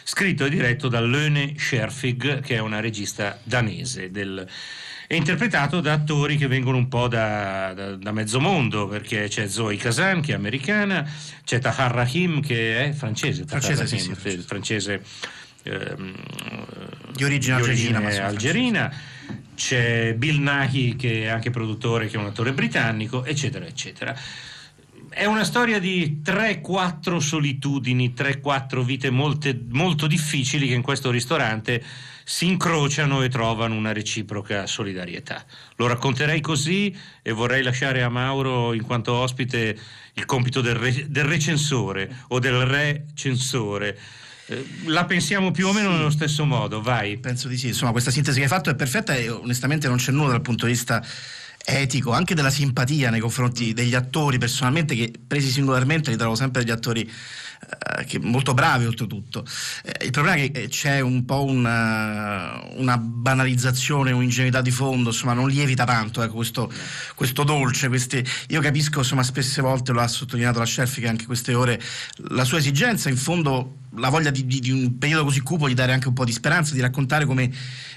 [0.04, 4.46] scritto e diretto da Lene Scherfig, che è una regista danese del
[5.12, 9.46] è interpretato da attori che vengono un po' da, da- da mezzo mondo, perché c'è
[9.46, 11.06] Zoe Kazan che è americana,
[11.44, 15.02] c'è Tahar Rahim che è francese, Francese, Rahim, sì, sì, francese
[15.64, 16.14] ehm,
[17.14, 18.90] Di origine argentina, ma sono algerina,
[19.54, 24.16] c'è Bill Nighy che è anche produttore, che è un attore britannico, eccetera, eccetera.
[25.10, 31.84] È una storia di 3-4 solitudini, 3-4 vite molte- molto difficili che in questo ristorante
[32.24, 35.44] si incrociano e trovano una reciproca solidarietà.
[35.76, 39.78] Lo racconterei così e vorrei lasciare a Mauro, in quanto ospite,
[40.14, 43.98] il compito del, re- del recensore o del recensore.
[44.46, 47.18] Eh, La pensiamo più o meno nello stesso modo, vai.
[47.18, 50.12] Penso di sì, insomma questa sintesi che hai fatto è perfetta e onestamente non c'è
[50.12, 51.04] nulla dal punto di vista
[51.64, 56.62] etico, anche della simpatia nei confronti degli attori personalmente che presi singolarmente li trovo sempre
[56.62, 57.10] degli attori
[57.98, 59.46] eh, molto bravi oltretutto.
[59.84, 65.10] Eh, il problema è che eh, c'è un po' una, una banalizzazione, un'ingenuità di fondo,
[65.10, 66.72] insomma non lievita tanto ecco, questo,
[67.14, 67.88] questo dolce.
[67.88, 71.80] queste- io capisco, insomma spesse volte lo ha sottolineato la chef che anche queste ore
[72.30, 75.74] la sua esigenza, in fondo la voglia di, di- di un periodo così cupo di
[75.74, 77.50] dare anche un po' di speranza, di raccontare come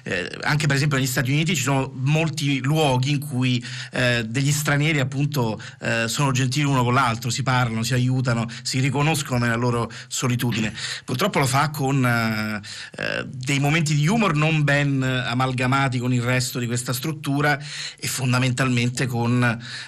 [0.04, 4.52] eh, anche per esempio negli Stati Uniti ci sono molti luoghi in cui eh, degli
[4.52, 9.56] stranieri appunto eh, sono gentili uno con l'altro, si parlano, si aiutano, si riconoscono nella
[9.56, 10.74] loro solitudine.
[11.06, 12.62] Purtroppo lo fa con eh,
[13.02, 17.58] eh, dei momenti di humor non ben amalgamati con il resto di questa struttura
[17.98, 19.44] e fondamentalmente con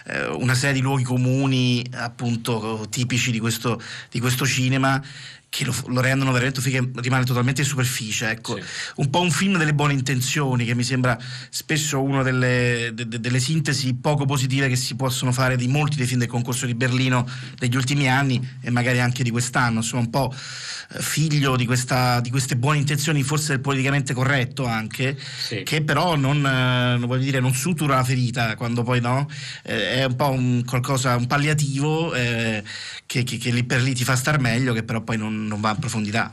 [0.05, 5.01] eh, una serie di luoghi comuni appunto tipici di questo, di questo cinema
[5.49, 8.29] che lo, lo rendono veramente un film che rimane totalmente in superficie.
[8.29, 8.59] Ecco.
[8.97, 11.17] Un po' un film delle buone intenzioni, che mi sembra
[11.49, 15.95] spesso una delle, de- de- delle sintesi poco positive che si possono fare di molti
[15.97, 19.77] dei film del concorso di Berlino degli ultimi anni e magari anche di quest'anno.
[19.79, 24.65] Insomma, un po' eh, figlio di, questa- di queste buone intenzioni, forse del politicamente corretto
[24.65, 25.17] anche,
[25.63, 29.27] che però non, eh, dire, non sutura la ferita quando poi no,
[29.63, 32.63] Eh, è un po' un qualcosa, un palliativo eh,
[33.05, 35.61] che, che- che lì per lì ti fa star meglio, che però poi non, non
[35.61, 36.31] va in profondità.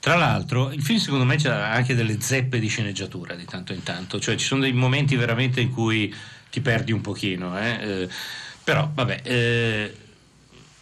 [0.00, 3.82] Tra l'altro, il film secondo me c'ha anche delle zeppe di sceneggiatura di tanto in
[3.82, 6.12] tanto, cioè ci sono dei momenti veramente in cui
[6.48, 8.08] ti perdi un pochino, eh, eh,
[8.64, 9.94] però vabbè, eh,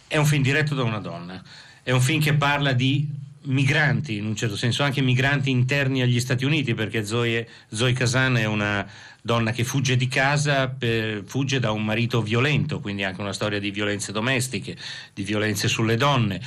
[0.07, 1.43] è un film diretto da una donna,
[1.83, 3.07] è un film che parla di
[3.41, 8.37] migranti, in un certo senso anche migranti interni agli Stati Uniti, perché Zoe, Zoe Kazan
[8.37, 8.87] è una
[9.21, 13.59] donna che fugge di casa, per- fugge da un marito violento, quindi anche una storia
[13.59, 14.77] di violenze domestiche,
[15.13, 16.41] di violenze sulle donne.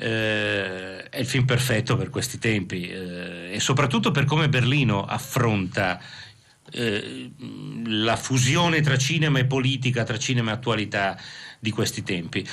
[0.00, 6.00] Eh, è il film perfetto per questi tempi eh, e soprattutto per come Berlino affronta
[6.70, 7.32] eh,
[7.84, 11.18] la fusione tra cinema e politica, tra cinema e attualità
[11.58, 12.46] di questi tempi.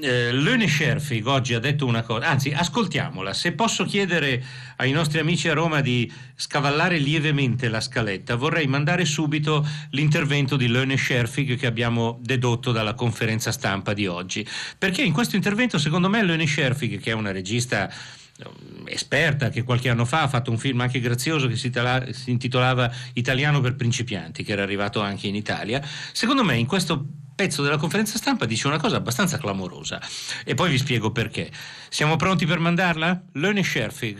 [0.00, 4.42] Eh, Lene Scherfig oggi ha detto una cosa, anzi ascoltiamola, se posso chiedere
[4.76, 10.68] ai nostri amici a Roma di scavallare lievemente la scaletta, vorrei mandare subito l'intervento di
[10.68, 14.46] Lene Scherfig che abbiamo dedotto dalla conferenza stampa di oggi,
[14.78, 17.90] perché in questo intervento secondo me Lene Scherfig, che è una regista
[18.86, 22.30] esperta che qualche anno fa ha fatto un film anche grazioso che si, tala- si
[22.30, 25.82] intitolava Italiano per principianti, che era arrivato anche in Italia.
[26.12, 30.00] Secondo me in questo pezzo della conferenza stampa dice una cosa abbastanza clamorosa
[30.44, 31.50] e poi vi spiego perché.
[31.88, 33.22] Siamo pronti per mandarla?
[33.32, 34.18] Lene Scherfig.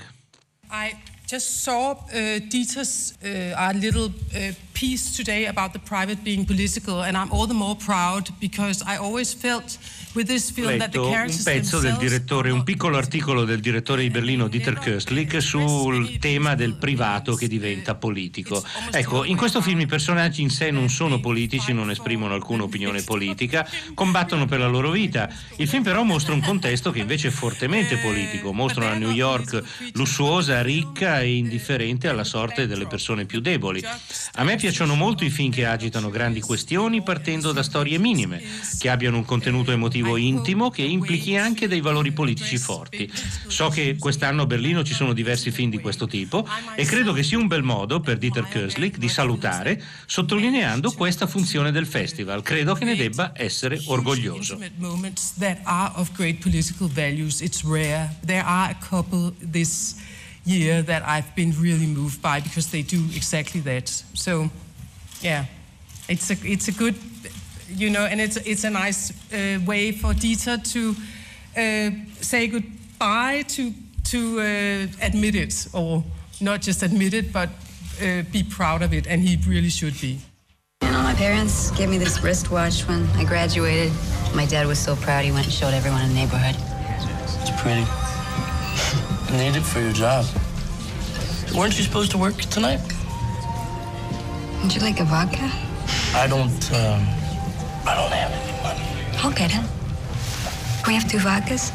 [0.70, 6.44] I just saw uh, Dieter's uh, our little uh, piece today about the private being
[6.44, 9.78] political, and I'm all the more proud because I always felt
[10.14, 13.60] with this Ho film that the letto un pezzo del direttore, un piccolo articolo del
[13.60, 18.62] direttore di Berlino Dieter Köstlich sul tema del privato che diventa politico.
[18.90, 23.02] Ecco, in questo film i personaggi in sé non sono politici, non esprimono alcuna opinione
[23.02, 25.28] politica, combattono per la loro vita.
[25.56, 29.62] Il film però mostra un contesto che invece è fortemente politico, mostra una New York
[29.94, 33.82] lussuosa, ricca e indifferente alla sorte delle persone più deboli.
[34.34, 38.42] A me piacciono molto i film che agitano grandi questioni partendo da storie minime,
[38.78, 43.10] che abbiano un contenuto emotivo intimo che implichi anche dei valori politici forti.
[43.46, 47.22] So che quest'anno a Berlino ci sono diversi film di questo tipo e credo che
[47.22, 52.42] sia un bel modo per Dieter Köstlich di salutare sottolineando questa funzione del festival.
[52.42, 54.58] Credo che ne debba essere orgoglioso.
[58.24, 59.96] There are a couple this
[60.44, 63.88] year that I've been really moved by because they do exactly that.
[64.14, 64.50] So,
[65.20, 65.46] yeah,
[66.08, 66.94] it's a it's a good,
[67.68, 70.94] you know, and it's it's a nice uh, way for Dieter to
[71.56, 73.72] uh, say goodbye to
[74.04, 76.04] to uh, admit it or
[76.40, 77.48] not just admit it, but
[78.02, 80.18] uh, be proud of it, and he really should be.
[80.82, 83.92] You know, my parents gave me this wristwatch when I graduated.
[84.34, 86.56] My dad was so proud he went and showed everyone in the neighborhood.
[87.40, 88.13] It's pretty.
[89.34, 90.24] You need it for your job.
[91.56, 92.78] Weren't you supposed to work tonight?
[94.62, 95.50] Would you like a vodka?
[96.14, 97.02] I don't, um,
[97.82, 98.86] I don't have any money.
[99.26, 99.66] Okay then.
[100.84, 101.72] Can we have two vodkas?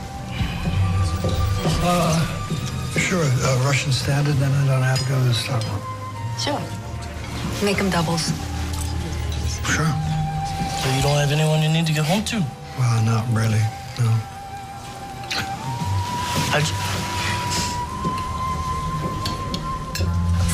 [1.84, 2.16] Uh,
[2.98, 6.40] sure, uh, Russian standard, then I don't have to go to the Starbucks.
[6.40, 6.62] Sure.
[7.62, 8.32] Make them doubles.
[9.68, 9.92] Sure.
[10.80, 12.42] So you don't have anyone you need to get home to?
[12.80, 13.60] Well, not really,
[14.00, 14.16] no.
[16.52, 16.64] I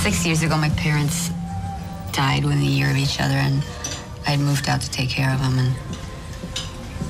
[0.05, 1.31] Six years ago, my parents
[2.11, 3.63] died within a year of each other, and
[4.27, 5.73] I had moved out to take care of them and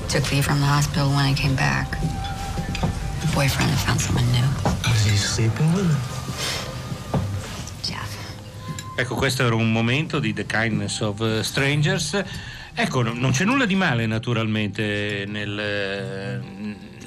[0.08, 1.92] took leave from the hospital when I came back.
[2.00, 4.48] My boyfriend had found someone new.
[4.88, 6.16] Was he sleeping with her?
[8.98, 12.18] Ecco, questo era un momento di The Kindness of eh, Strangers.
[12.72, 16.40] Ecco, no- non c'è nulla di male naturalmente nel, eh,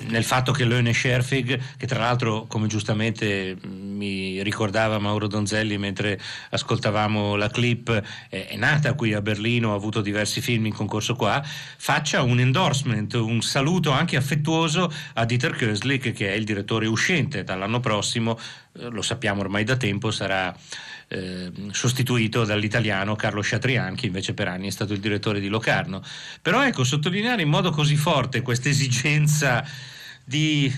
[0.05, 5.77] nel fatto che Leone Scherfig, che tra l'altro, come giustamente mm, mi ricordava Mauro Donzelli
[5.77, 6.17] mentre
[6.51, 7.91] ascoltavamo la clip,
[8.29, 12.39] è, è nata qui a Berlino, ha avuto diversi film in concorso qua, faccia un
[12.39, 18.39] endorsement, un saluto anche affettuoso a Dieter Köslik, che è il direttore uscente dall'anno prossimo,
[18.79, 20.55] eh, lo sappiamo ormai da tempo, sarà
[21.09, 26.01] eh, sostituito dall'italiano Carlo Chatrian che invece per anni è stato il direttore di Locarno.
[26.41, 29.65] Però ecco sottolineare in modo così forte questa esigenza
[30.23, 30.71] di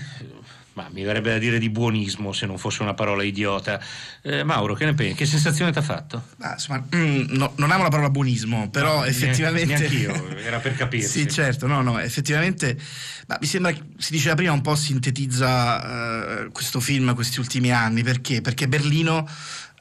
[0.74, 3.78] ma mi verrebbe da dire di buonismo se non fosse una parola idiota
[4.22, 5.14] Eh, Mauro che ne pensi?
[5.16, 6.28] che sensazione ti ha fatto?
[6.38, 9.76] Ma, insomma, mm, no- non amo la parola buonismo, però No, effettivamente.
[9.76, 11.20] neanche io, era per capirsi.
[11.20, 12.78] sì, certo, no, no, effettivamente.
[13.26, 17.70] Ma mi sembra che si diceva prima un po' sintetizza eh, questo film questi ultimi
[17.70, 18.02] anni.
[18.02, 18.40] Perché?
[18.40, 19.28] Perché Berlino.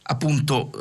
[0.03, 0.71] Appunto,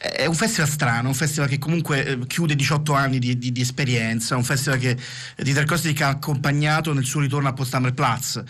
[0.00, 3.52] eh, è un festival strano, un festival che comunque eh, chiude 18 anni di, di-
[3.52, 4.96] di esperienza, un festival che
[5.36, 8.42] di Tarkovsky ha accompagnato nel suo ritorno a Potsdamer Platz,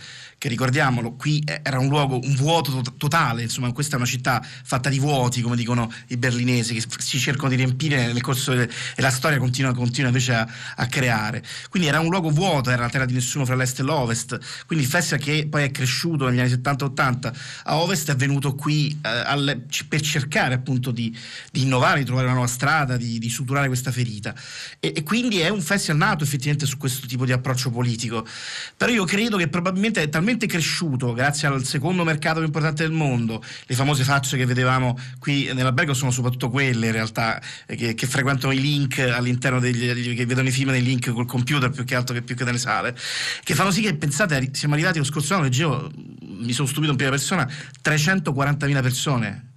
[0.45, 4.05] che ricordiamolo, qui eh, era un luogo, un vuoto to- totale, insomma questa è una
[4.05, 8.53] città fatta di vuoti, come dicono i berlinesi, che si cercano di riempire nel corso
[8.53, 11.43] del- e la storia continua, continua invece a, a creare.
[11.71, 14.85] Quindi era un luogo vuoto, era la terra di nessuno fra l'est e l'ovest, quindi
[14.85, 19.09] il festival che poi è cresciuto negli anni 70-80 a ovest è venuto qui eh,
[19.09, 21.17] al- per cercare appunto di,
[21.51, 24.35] di innovare, di trovare una nuova strada, di, di suturare questa ferita.
[24.79, 28.27] E, e quindi è un festival nato effettivamente su questo tipo di approccio politico.
[28.77, 32.93] Però io credo che probabilmente è talmente cresciuto grazie al secondo mercato più importante del
[32.93, 33.43] mondo.
[33.67, 38.07] Le famose facce che vedevamo qui nell'albergo sono soprattutto quelle in realtà eh, che, che
[38.07, 41.95] frequentano i link all'interno degli, che vedono i film nei link col computer più che
[41.95, 42.97] altro che più che nelle sale,
[43.43, 45.91] che fanno sì che pensate, siamo arrivati lo scorso anno, leggevo,
[46.23, 47.49] mi sono stupito in prima persona,
[47.83, 49.53] 340.000 persone.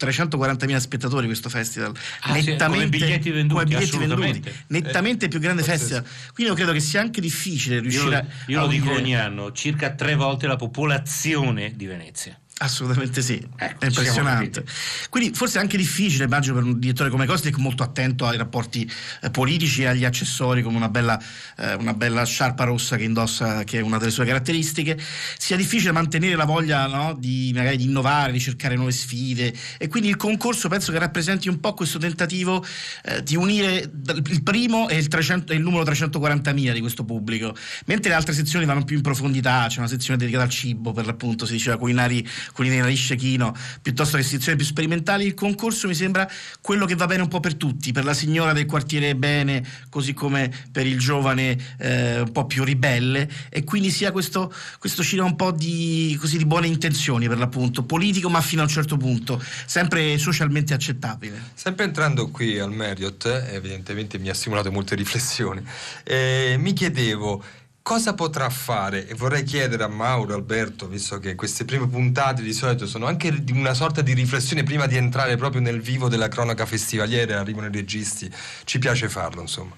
[0.00, 1.92] 340.000 spettatori questo festival.
[2.22, 4.42] Ah, sì, come biglietti venduti, biglietti venduti.
[4.68, 6.02] nettamente il più grande festival.
[6.32, 9.52] Quindi io credo che sia anche difficile riuscire io, a io lo dico ogni anno
[9.52, 14.64] circa tre volte la popolazione di Venezia Assolutamente sì, Ecco, è impressionante.
[15.08, 18.90] Quindi forse è anche difficile, immagino, per un direttore come Kostic molto attento ai rapporti
[19.22, 21.18] eh, politici e agli accessori, come una bella,
[21.56, 25.00] eh, una bella sciarpa rossa che indossa, che è una delle sue caratteristiche,
[25.38, 29.54] sia difficile mantenere la voglia no, di, magari di innovare, di cercare nuove sfide.
[29.78, 32.62] E quindi il concorso penso che rappresenti un po' questo tentativo
[33.04, 33.90] eh, di unire
[34.26, 38.34] il primo e il, 300 e il numero 340.000 di questo pubblico, mentre le altre
[38.34, 41.78] sezioni vanno più in profondità, c'è una sezione dedicata al cibo, per l'appunto, si diceva
[41.78, 46.28] culinari, culinari scechino, piuttosto che sezioni più sperimentali, il concorso mi sembra
[46.60, 50.14] quello che va bene un po' per tutti, per la signora del quartiere bene, così
[50.14, 55.28] come per il giovane eh, un po' più ribelle, e quindi sia questo, questo cinema
[55.28, 58.96] un po' di, così, di buone intenzioni, per l'appunto, politico ma fino a un certo
[58.96, 61.50] punto, sempre socialmente accettabile.
[61.54, 65.62] Sempre entrando qui al Marriott, evidentemente mi ha stimolato molte riflessioni,
[66.04, 67.42] eh, mi chiedevo
[67.90, 72.52] cosa potrà fare e vorrei chiedere a Mauro, Alberto, visto che queste prime puntate di
[72.52, 76.66] solito sono anche una sorta di riflessione prima di entrare proprio nel vivo della cronaca
[76.66, 78.32] festivaliera, arrivano i registi,
[78.62, 79.74] ci piace farlo insomma.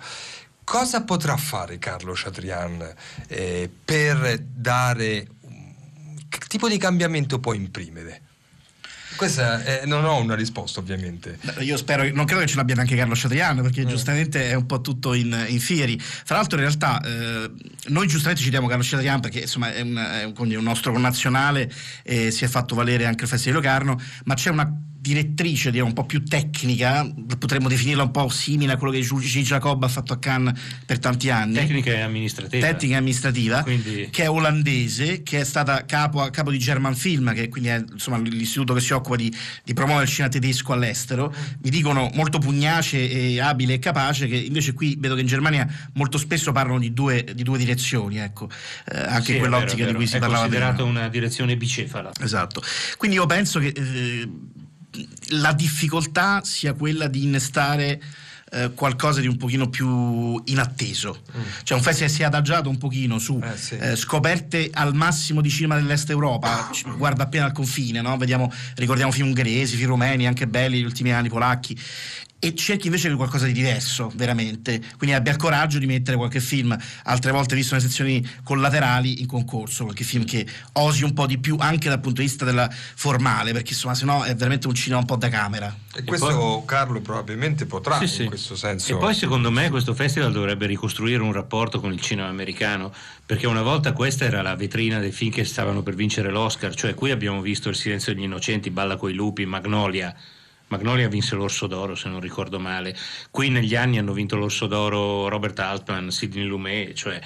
[0.62, 2.86] Cosa potrà fare Carlo Chatrian
[3.28, 5.26] eh, per dare...
[6.28, 8.31] Che tipo di cambiamento può imprimere?
[9.16, 11.38] Questa è- non ho una risposta ovviamente.
[11.60, 14.80] Io spero, non credo che ce l'abbia neanche Carlo Chatriano, perché giustamente è un po'
[14.80, 15.98] tutto in, in fieri.
[16.00, 17.50] Fra l'altro, in realtà, eh,
[17.88, 21.70] noi giustamente citiamo Carlo Chatriano perché insomma è un, è un- un nostro connazionale
[22.02, 24.70] e si è fatto valere anche il Festival di Locarno, ma c'è una
[25.02, 29.42] direttrice direi, un po' più tecnica, potremmo definirla un po' simile a quello che Gigi
[29.42, 31.54] Jacob ha fatto a Cannes per tanti anni.
[31.54, 36.52] tecnica e amministrativa Tecnica e amministrativa, Quindi- che è olandese, che è stata capo, capo
[36.52, 39.34] di German Film, che quindi è insomma, l'istituto che si occupa di,
[39.64, 41.34] di promuovere il cinema tedesco all'estero.
[41.62, 45.68] Mi dicono molto pugnace e abile e capace, che invece qui vedo che in Germania
[45.94, 48.48] molto spesso parlano di due, di due direzioni, ecco,
[48.92, 50.90] eh, anche Sì, è quell'ottica vero, è di cui si è parlava considerato prima.
[51.00, 52.62] una direzione bicefala Esatto.
[52.96, 54.28] Quindi io penso che eh,
[55.30, 58.00] la difficoltà sia quella di innestare
[58.52, 61.22] eh, qualcosa di un pochino più inatteso.
[61.62, 63.38] Cioè un festival si è adagiato un pochino su
[63.78, 68.16] eh, scoperte al massimo di cinema dell'est Europa, ci- guarda appena al confine, no?
[68.18, 71.78] Vediamo, ricordiamo film ungheresi, film rumeni, anche belli negli ultimi anni, polacchi.
[72.44, 74.82] E cerchi invece di qualcosa di diverso, veramente.
[74.98, 79.28] Quindi abbia il coraggio di mettere qualche film, altre volte visto nelle sezioni collaterali, in
[79.28, 82.68] concorso, qualche film che osi un po' di più anche dal punto di vista della
[82.68, 85.72] formale, perché insomma, se no è veramente un cinema un po' da camera.
[85.94, 88.24] E questo Carlo probabilmente potrà Sì, in sì.
[88.24, 88.92] questo senso.
[88.92, 92.92] E poi secondo me questo festival dovrebbe ricostruire un rapporto con il cinema americano,
[93.24, 96.94] perché una volta questa era la vetrina dei film che stavano per vincere l'Oscar, cioè
[96.94, 100.12] qui abbiamo visto Il silenzio degli innocenti, Balla coi lupi, Magnolia.
[100.76, 102.96] Magnolia vinse l'Orso d'Oro, se non ricordo male.
[103.30, 107.20] Qui negli anni hanno vinto l'Orso d'Oro Robert Altman, Sidney Lumet, cioè...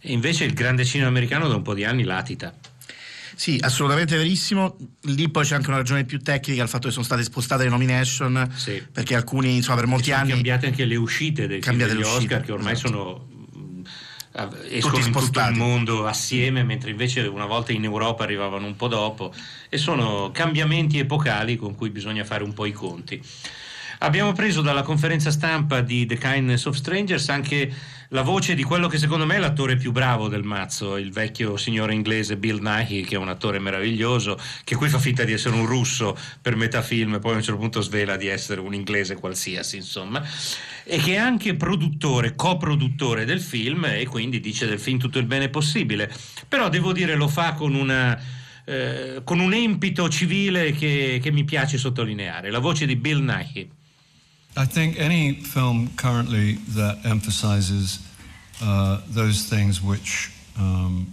[0.00, 2.54] e invece il grande cinema americano da un po' di anni latita.
[3.36, 4.76] Sì, assolutamente verissimo.
[5.02, 7.70] Lì poi c'è anche una ragione più tecnica al fatto che sono state spostate le
[7.70, 8.48] nomination,
[8.92, 10.30] perché alcuni, insomma, per molti anni...
[10.30, 12.88] cambiate anche le uscite dei film degli uscite, Oscar che ormai esatto.
[12.88, 13.33] sono
[14.68, 18.88] escono in tutto il mondo assieme mentre invece una volta in Europa arrivavano un po'
[18.88, 19.32] dopo
[19.68, 23.22] e sono cambiamenti epocali con cui bisogna fare un po' i conti.
[23.98, 27.72] Abbiamo preso dalla conferenza stampa di The Kindness of Strangers anche
[28.14, 31.56] la voce di quello che secondo me è l'attore più bravo del mazzo, il vecchio
[31.56, 35.56] signore inglese Bill Nighy, che è un attore meraviglioso, che qui fa finta di essere
[35.56, 39.16] un russo per metà film poi a un certo punto svela di essere un inglese
[39.16, 40.22] qualsiasi, insomma,
[40.84, 45.26] e che è anche produttore, coproduttore del film e quindi dice del film tutto il
[45.26, 46.08] bene possibile.
[46.48, 48.16] Però devo dire lo fa con una...
[48.64, 53.68] eh, con un empito civile che, che mi piace sottolineare, la voce di Bill Nighy.
[54.56, 57.98] I think any film currently that emphasizes
[58.62, 61.06] uh, those things which um,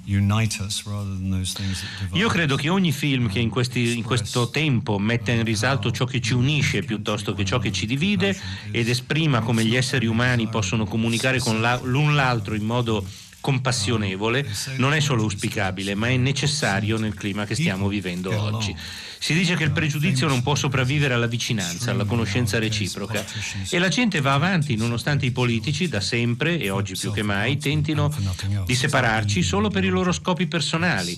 [2.14, 6.06] Io credo che ogni film che in, questi- in questo tempo metta in risalto ciò
[6.06, 8.40] che ci unisce piuttosto che ciò che ci divide
[8.70, 13.04] ed esprima come gli esseri umani possono comunicare con l'un l'altro in modo
[13.42, 18.74] compassionevole, non è solo auspicabile, ma è necessario nel clima che stiamo vivendo oggi.
[19.24, 23.24] Si dice che il pregiudizio non può sopravvivere alla vicinanza, alla conoscenza reciproca
[23.70, 27.58] e la gente va avanti nonostante i politici da sempre e oggi più che mai
[27.58, 28.12] tentino
[28.66, 31.16] di separarci solo per i loro scopi personali.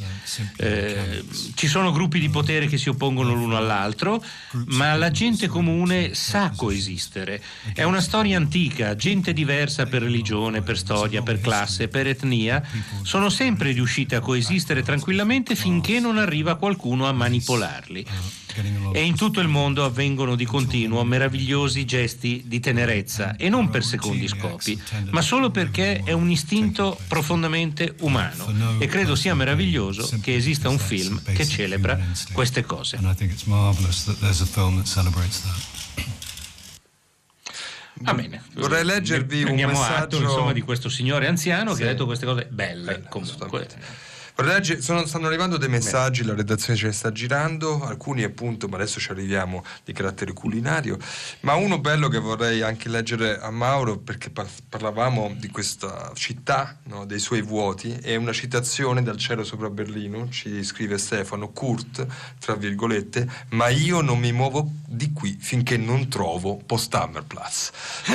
[0.57, 1.23] Eh,
[1.55, 4.21] ci sono gruppi di potere che si oppongono l'uno all'altro,
[4.65, 7.41] ma la gente comune sa coesistere.
[7.73, 12.63] È una storia antica, gente diversa per religione, per storia, per classe, per etnia,
[13.03, 18.05] sono sempre riuscite a coesistere tranquillamente finché non arriva qualcuno a manipolarli.
[18.93, 23.83] E in tutto il mondo avvengono di continuo meravigliosi gesti di tenerezza e non per
[23.83, 30.35] secondi scopi, ma solo perché è un istinto profondamente umano e credo sia meraviglioso che
[30.35, 31.99] esista un film che celebra
[32.31, 32.95] queste cose.
[32.97, 35.73] and I think it's marvelous that there's a film that celebrates that.
[38.01, 38.41] Va bene.
[38.55, 41.81] Vorrei leggervi un Prendiamo messaggio- atto insomma, di questo signore anziano Sì.
[41.81, 43.67] che ha detto queste cose belle comunque.
[44.37, 48.77] Leggere- sono- stanno arrivando dei messaggi, la redazione ce ne sta girando, alcuni appunto, ma
[48.77, 50.97] adesso ci arriviamo di carattere culinario,
[51.41, 56.77] ma uno bello che vorrei anche leggere a Mauro perché par- parlavamo di questa città,
[56.85, 62.05] no, dei suoi vuoti, è una citazione dal cielo sopra Berlino, ci scrive Stefano, Kurt,
[62.39, 67.71] tra virgolette, ma io non mi muovo di qui finché non trovo Potsdamerplatz.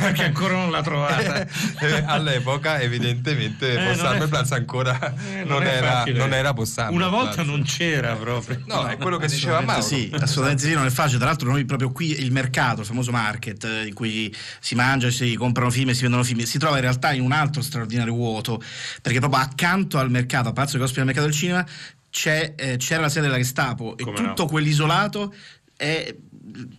[0.00, 1.46] Perché ancora non l'ha trovata.
[1.80, 6.92] Eh, all'epoca evidentemente Eh, Potsdamerplatz ancora Eh, non, non era, non era Potsdamer.
[6.92, 8.62] Una volta non c'era proprio.
[8.66, 9.82] No, è quello che diceva Mauro.
[9.82, 11.18] Sì, assolutamente sì, non è facile.
[11.18, 15.10] Tra l'altro noi proprio qui il mercato, il famoso market eh, in cui si mangia,
[15.10, 18.12] si comprano film e si vendono film, si trova in realtà in un altro straordinario
[18.12, 18.62] vuoto,
[19.02, 21.66] perché proprio accanto al mercato, a Palazzo che ospita il mercato del cinema,
[22.10, 24.48] c'è, eh, c'era la sede della Gestapo e Come tutto no.
[24.48, 25.32] quell'isolato
[25.76, 26.14] è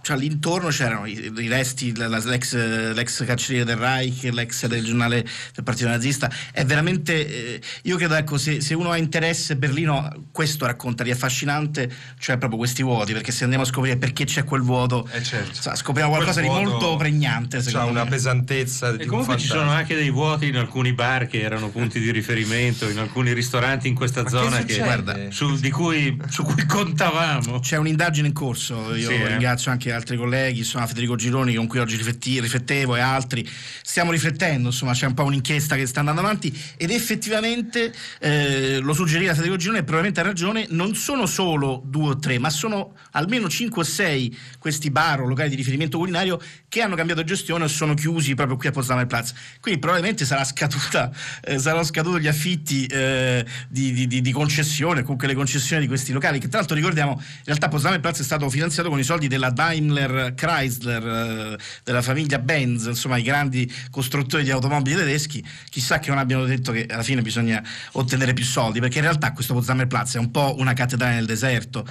[0.01, 2.53] cioè all'intorno c'erano i, i resti, la- la- l'ex,
[2.93, 6.30] l'ex cancelliere del Reich, l'ex del giornale del partito nazista.
[6.51, 7.55] È veramente.
[7.55, 12.38] eh, io credo, ecco, se, se uno ha interesse, Berlino questo racconta di affascinante, cioè
[12.38, 15.07] proprio questi vuoti, perché se andiamo a scoprire perché c'è quel vuoto,
[15.51, 17.57] sa, scopriamo qualcosa Quel di molto pregnante.
[17.57, 18.09] Ha secondo una me.
[18.09, 21.69] pesantezza E di comunque un ci sono anche dei vuoti in alcuni bar che erano
[21.69, 25.32] punti di riferimento, in alcuni ristoranti in questa che zona che, succede?
[25.32, 27.59] su, di cui, su cui contavamo.
[27.59, 29.28] C'è un'indagine in corso, io Sì, eh.
[29.28, 33.47] ringrazio ringrazio anche altri colleghi, insomma Federico Gironi con cui oggi riflettevo e altri,
[33.84, 38.93] stiamo riflettendo, insomma c'è un po' un'inchiesta che sta andando avanti ed effettivamente eh, lo
[38.93, 42.95] suggeriva Federico Gironi e probabilmente ha ragione, non sono solo due o tre, ma sono
[43.12, 47.66] almeno cinque o sei questi bar o locali di riferimento culinario che hanno cambiato gestione
[47.66, 49.34] o sono chiusi proprio qui a Potsdamer Platz.
[49.59, 51.12] Quindi probabilmente sarà scaduta,
[51.43, 55.88] eh, saranno scaduti gli affitti eh, di, di- di- di concessione, comunque le concessioni di
[55.88, 59.03] questi locali, che tra l'altro ricordiamo, in realtà Potsdamer Platz è stato finanziato con i
[59.03, 65.45] soldi della Daimler Chrysler, eh, della famiglia Benz, insomma i grandi costruttori di automobili tedeschi,
[65.70, 67.62] chissà che non abbiano detto che alla fine bisogna
[67.93, 71.26] ottenere più soldi, perché in realtà questo Potsdamer Platz è un po' una cattedrale nel
[71.26, 71.86] deserto,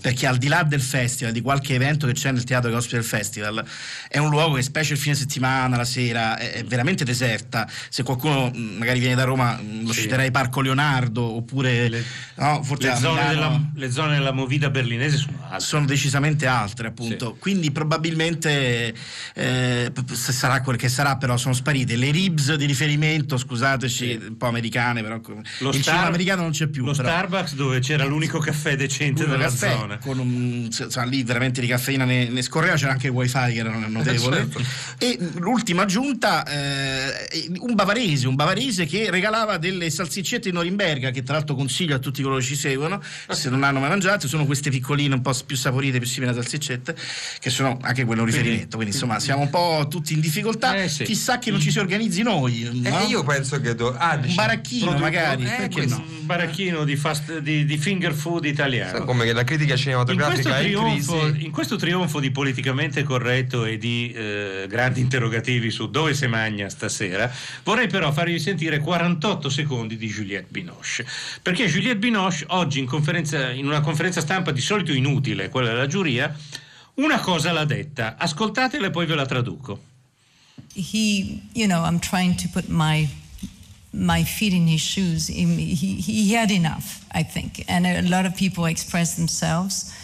[0.00, 2.96] perché al di là del festival, di qualche evento che c'è nel teatro che ospita
[2.96, 3.64] il festival,
[4.08, 7.68] è un luogo che specie il fine settimana, la sera, è, veramente deserta.
[7.88, 10.02] Se qualcuno mh, magari viene da Roma, mh, lo Sì.
[10.02, 12.02] citerei Parco Leonardo, oppure
[12.36, 15.60] no, forse Le zone, della, le zone della movida berlinese sono altre.
[15.60, 18.94] sono decisamente altre appunto quindi probabilmente
[19.34, 24.46] eh, sarà quel che sarà però sono sparite le ribs di riferimento scusateci un po'
[24.46, 25.20] americane però
[25.58, 27.08] Lo il Star- cinema americano non c'è più Lo però.
[27.08, 29.98] Starbucks dove c'era l'unico caffè decente della caffè, zona.
[29.98, 33.58] con un, insomma, lì veramente di caffeina ne, ne scorreva c'era anche il wifi che
[33.58, 34.62] era notevole Certo.
[34.98, 41.22] e l'ultima aggiunta eh, un bavarese un bavarese che regalava delle salsiccette in Norimberga che
[41.22, 44.44] tra l'altro consiglio a tutti coloro che ci seguono se non hanno mai mangiate sono
[44.46, 46.83] queste piccoline un po' più saporite più simili a salsiccette
[47.38, 50.88] che sono anche quello un riferimento quindi insomma siamo un po' tutti in difficoltà Eh,
[50.88, 53.00] chissà che non ci si organizzi noi no?
[53.02, 56.84] E io penso che do- ah, un baracchino produ- magari eh, questo- no Un baracchino
[56.84, 59.04] di, fast- di- di finger food italiano.
[59.04, 63.02] come che la critica In questo, cinematografica in trionfo, crisi in questo trionfo di politicamente
[63.02, 67.30] corretto e di eh, grandi interrogativi su dove si magna stasera,
[67.62, 71.06] vorrei però farvi sentire 48 secondi di Juliette Binoche.
[71.42, 75.86] Perché Juliette Binoche oggi in, conferenza- in una conferenza stampa di solito inutile, quella della
[75.86, 76.34] giuria,
[76.94, 78.16] una cosa l'ha detta.
[78.18, 79.92] Ascoltatela e poi ve la traduco.
[80.74, 83.08] he you know i'm trying to put my
[83.92, 85.28] my feet in his shoes.
[85.28, 85.44] He,
[85.76, 87.64] he, had enough i think.
[87.68, 89.94] And a lot of people express themselves.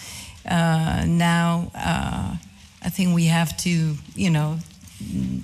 [0.48, 2.36] Uh, now uh,
[2.82, 4.58] i think we have to you know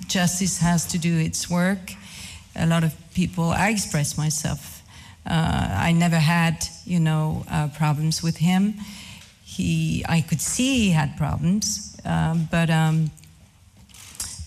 [0.07, 1.93] justice has to do its work.
[2.55, 4.81] A lot of people i express myself.
[5.25, 8.75] Uh, i never had you know uh, problems with him
[9.57, 13.11] he i could see he had problems um, but um,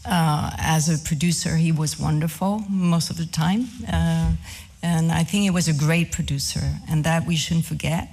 [0.05, 3.67] uh, as a producer, he was wonderful most of the time.
[3.91, 4.33] Uh,
[4.83, 8.09] and I think he was a great producer, and that we shouldn't forget,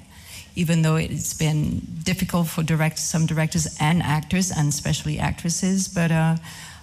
[0.56, 5.88] even though it's been difficult for direct, some directors and actors, and especially actresses.
[5.88, 6.36] But uh,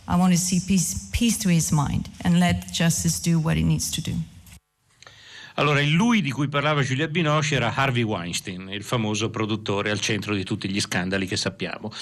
[0.08, 3.64] I want to see peace, peace to his mind and let justice do what it
[3.64, 4.14] needs to do.
[5.54, 10.00] Allora, il lui di cui parlava Juliette Binoche era Harvey Weinstein, il famoso produttore al
[10.00, 11.92] centro di tutti gli scandali che sappiamo.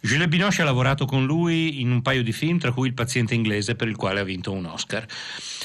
[0.00, 3.34] Juliette Binoche ha lavorato con lui in un paio di film, tra cui Il paziente
[3.34, 5.04] inglese, per il quale ha vinto un Oscar.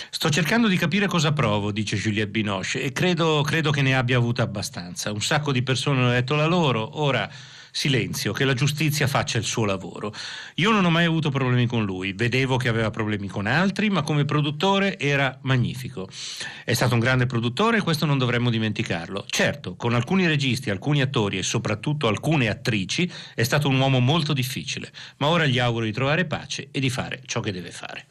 [0.10, 4.18] Sto cercando di capire cosa provo, dice Juliette Binoche, e credo, credo che ne abbia
[4.18, 5.12] avuta abbastanza.
[5.12, 7.30] Un sacco di persone hanno detto la loro, ora
[7.74, 10.14] silenzio, che la giustizia faccia il suo lavoro.
[10.56, 14.04] Io non ho mai avuto problemi con lui, vedevo che aveva problemi con altri, ma
[14.04, 16.08] come produttore era magnifico.
[16.64, 19.26] È stato un grande produttore e questo non dovremmo dimenticarlo.
[19.28, 24.34] Certo, con alcuni registi, alcuni attori e soprattutto alcune attrici è stato un uomo molto
[24.34, 28.06] difficile, ma ora gli auguro di trovare pace e di fare ciò che deve fare.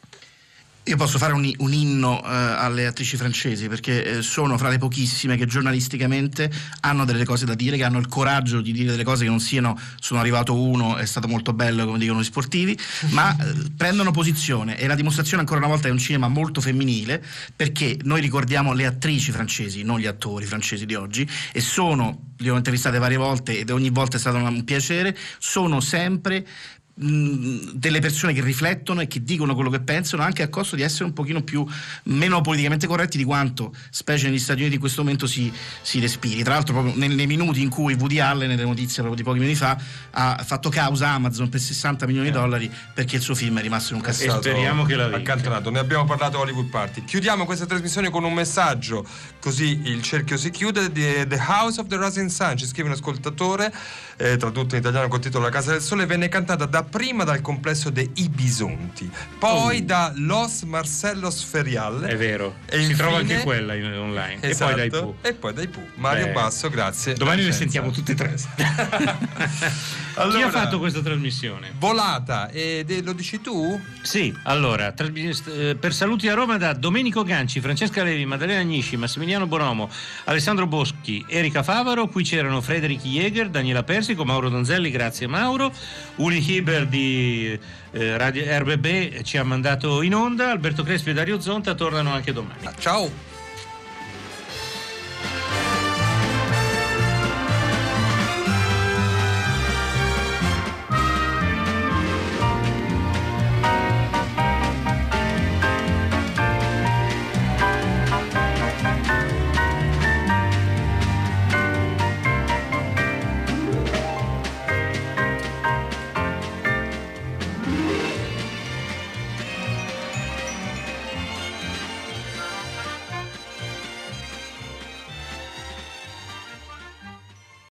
[0.85, 4.77] Io posso fare un, un inno eh, alle attrici francesi perché eh, sono fra le
[4.77, 9.05] pochissime che giornalisticamente hanno delle cose da dire, che hanno il coraggio di dire delle
[9.05, 12.77] cose che non siano sono arrivato uno, è stato molto bello come dicono gli sportivi,
[13.11, 17.23] ma eh, prendono posizione e la dimostrazione ancora una volta è un cinema molto femminile
[17.55, 22.49] perché noi ricordiamo le attrici francesi, non gli attori francesi di oggi e sono, li
[22.49, 26.45] ho intervistate varie volte ed ogni volta è stato un piacere, sono sempre
[26.93, 30.81] mh, delle persone che riflettono e che dicono quello che pensano anche a costo di
[30.81, 31.65] essere un pochino più
[32.03, 36.43] meno politicamente corretti di quanto specie negli Stati Uniti in questo momento si, si respiri
[36.43, 39.39] tra l'altro proprio nei, nei minuti in cui Woody Allen nelle notizie proprio di pochi
[39.39, 39.77] minuti fa
[40.11, 43.61] ha fatto causa a Amazon per 60 milioni di dollari perché il suo film è
[43.61, 44.41] rimasto in un cassetto
[45.15, 45.69] accantonato.
[45.69, 47.03] Ne abbiamo parlato a Hollywood Party.
[47.03, 49.05] Chiudiamo questa trasmissione con un messaggio,
[49.39, 50.91] così il cerchio si chiude.
[50.91, 53.73] di The House of the Rising Sun, ci scrive un ascoltatore,
[54.17, 57.41] eh, tradotto in italiano col titolo La Casa del Sole, venne cantata da dapprima dal
[57.41, 59.09] complesso de I Bisonti,
[59.39, 62.01] poi da Los Marcellos Ferial.
[62.01, 64.37] È vero, E si trova infine- anche quella in- online.
[64.41, 65.15] Esatto, E poi dai Pooh.
[65.21, 65.87] E poi dai Pooh.
[65.95, 67.13] Mario Beh, Basso, grazie.
[67.13, 68.35] Domani le sentiamo tutte e tre.
[70.13, 71.71] Chi Allora- ha fatto questa trasmissione?
[71.79, 73.79] Volata, e de- lo dici tu?
[74.01, 79.47] Sì, allora, eh, per saluti a Roma da Domenico Ganci, Francesca Levi, Maddalena Agnisci, Massimiliano
[79.47, 79.89] Bonomo,
[80.25, 85.71] Alessandro Boschi, Erika Favaro, qui c'erano Frederic Jäger, Daniela Persico, Mauro Donzelli, grazie Mauro,
[86.17, 87.57] Uli Hiber di
[87.91, 92.33] eh, Radio RBB ci ha mandato in onda, Alberto Crespi e Dario Zonta tornano anche
[92.33, 92.67] domani.
[92.77, 93.32] Ciao!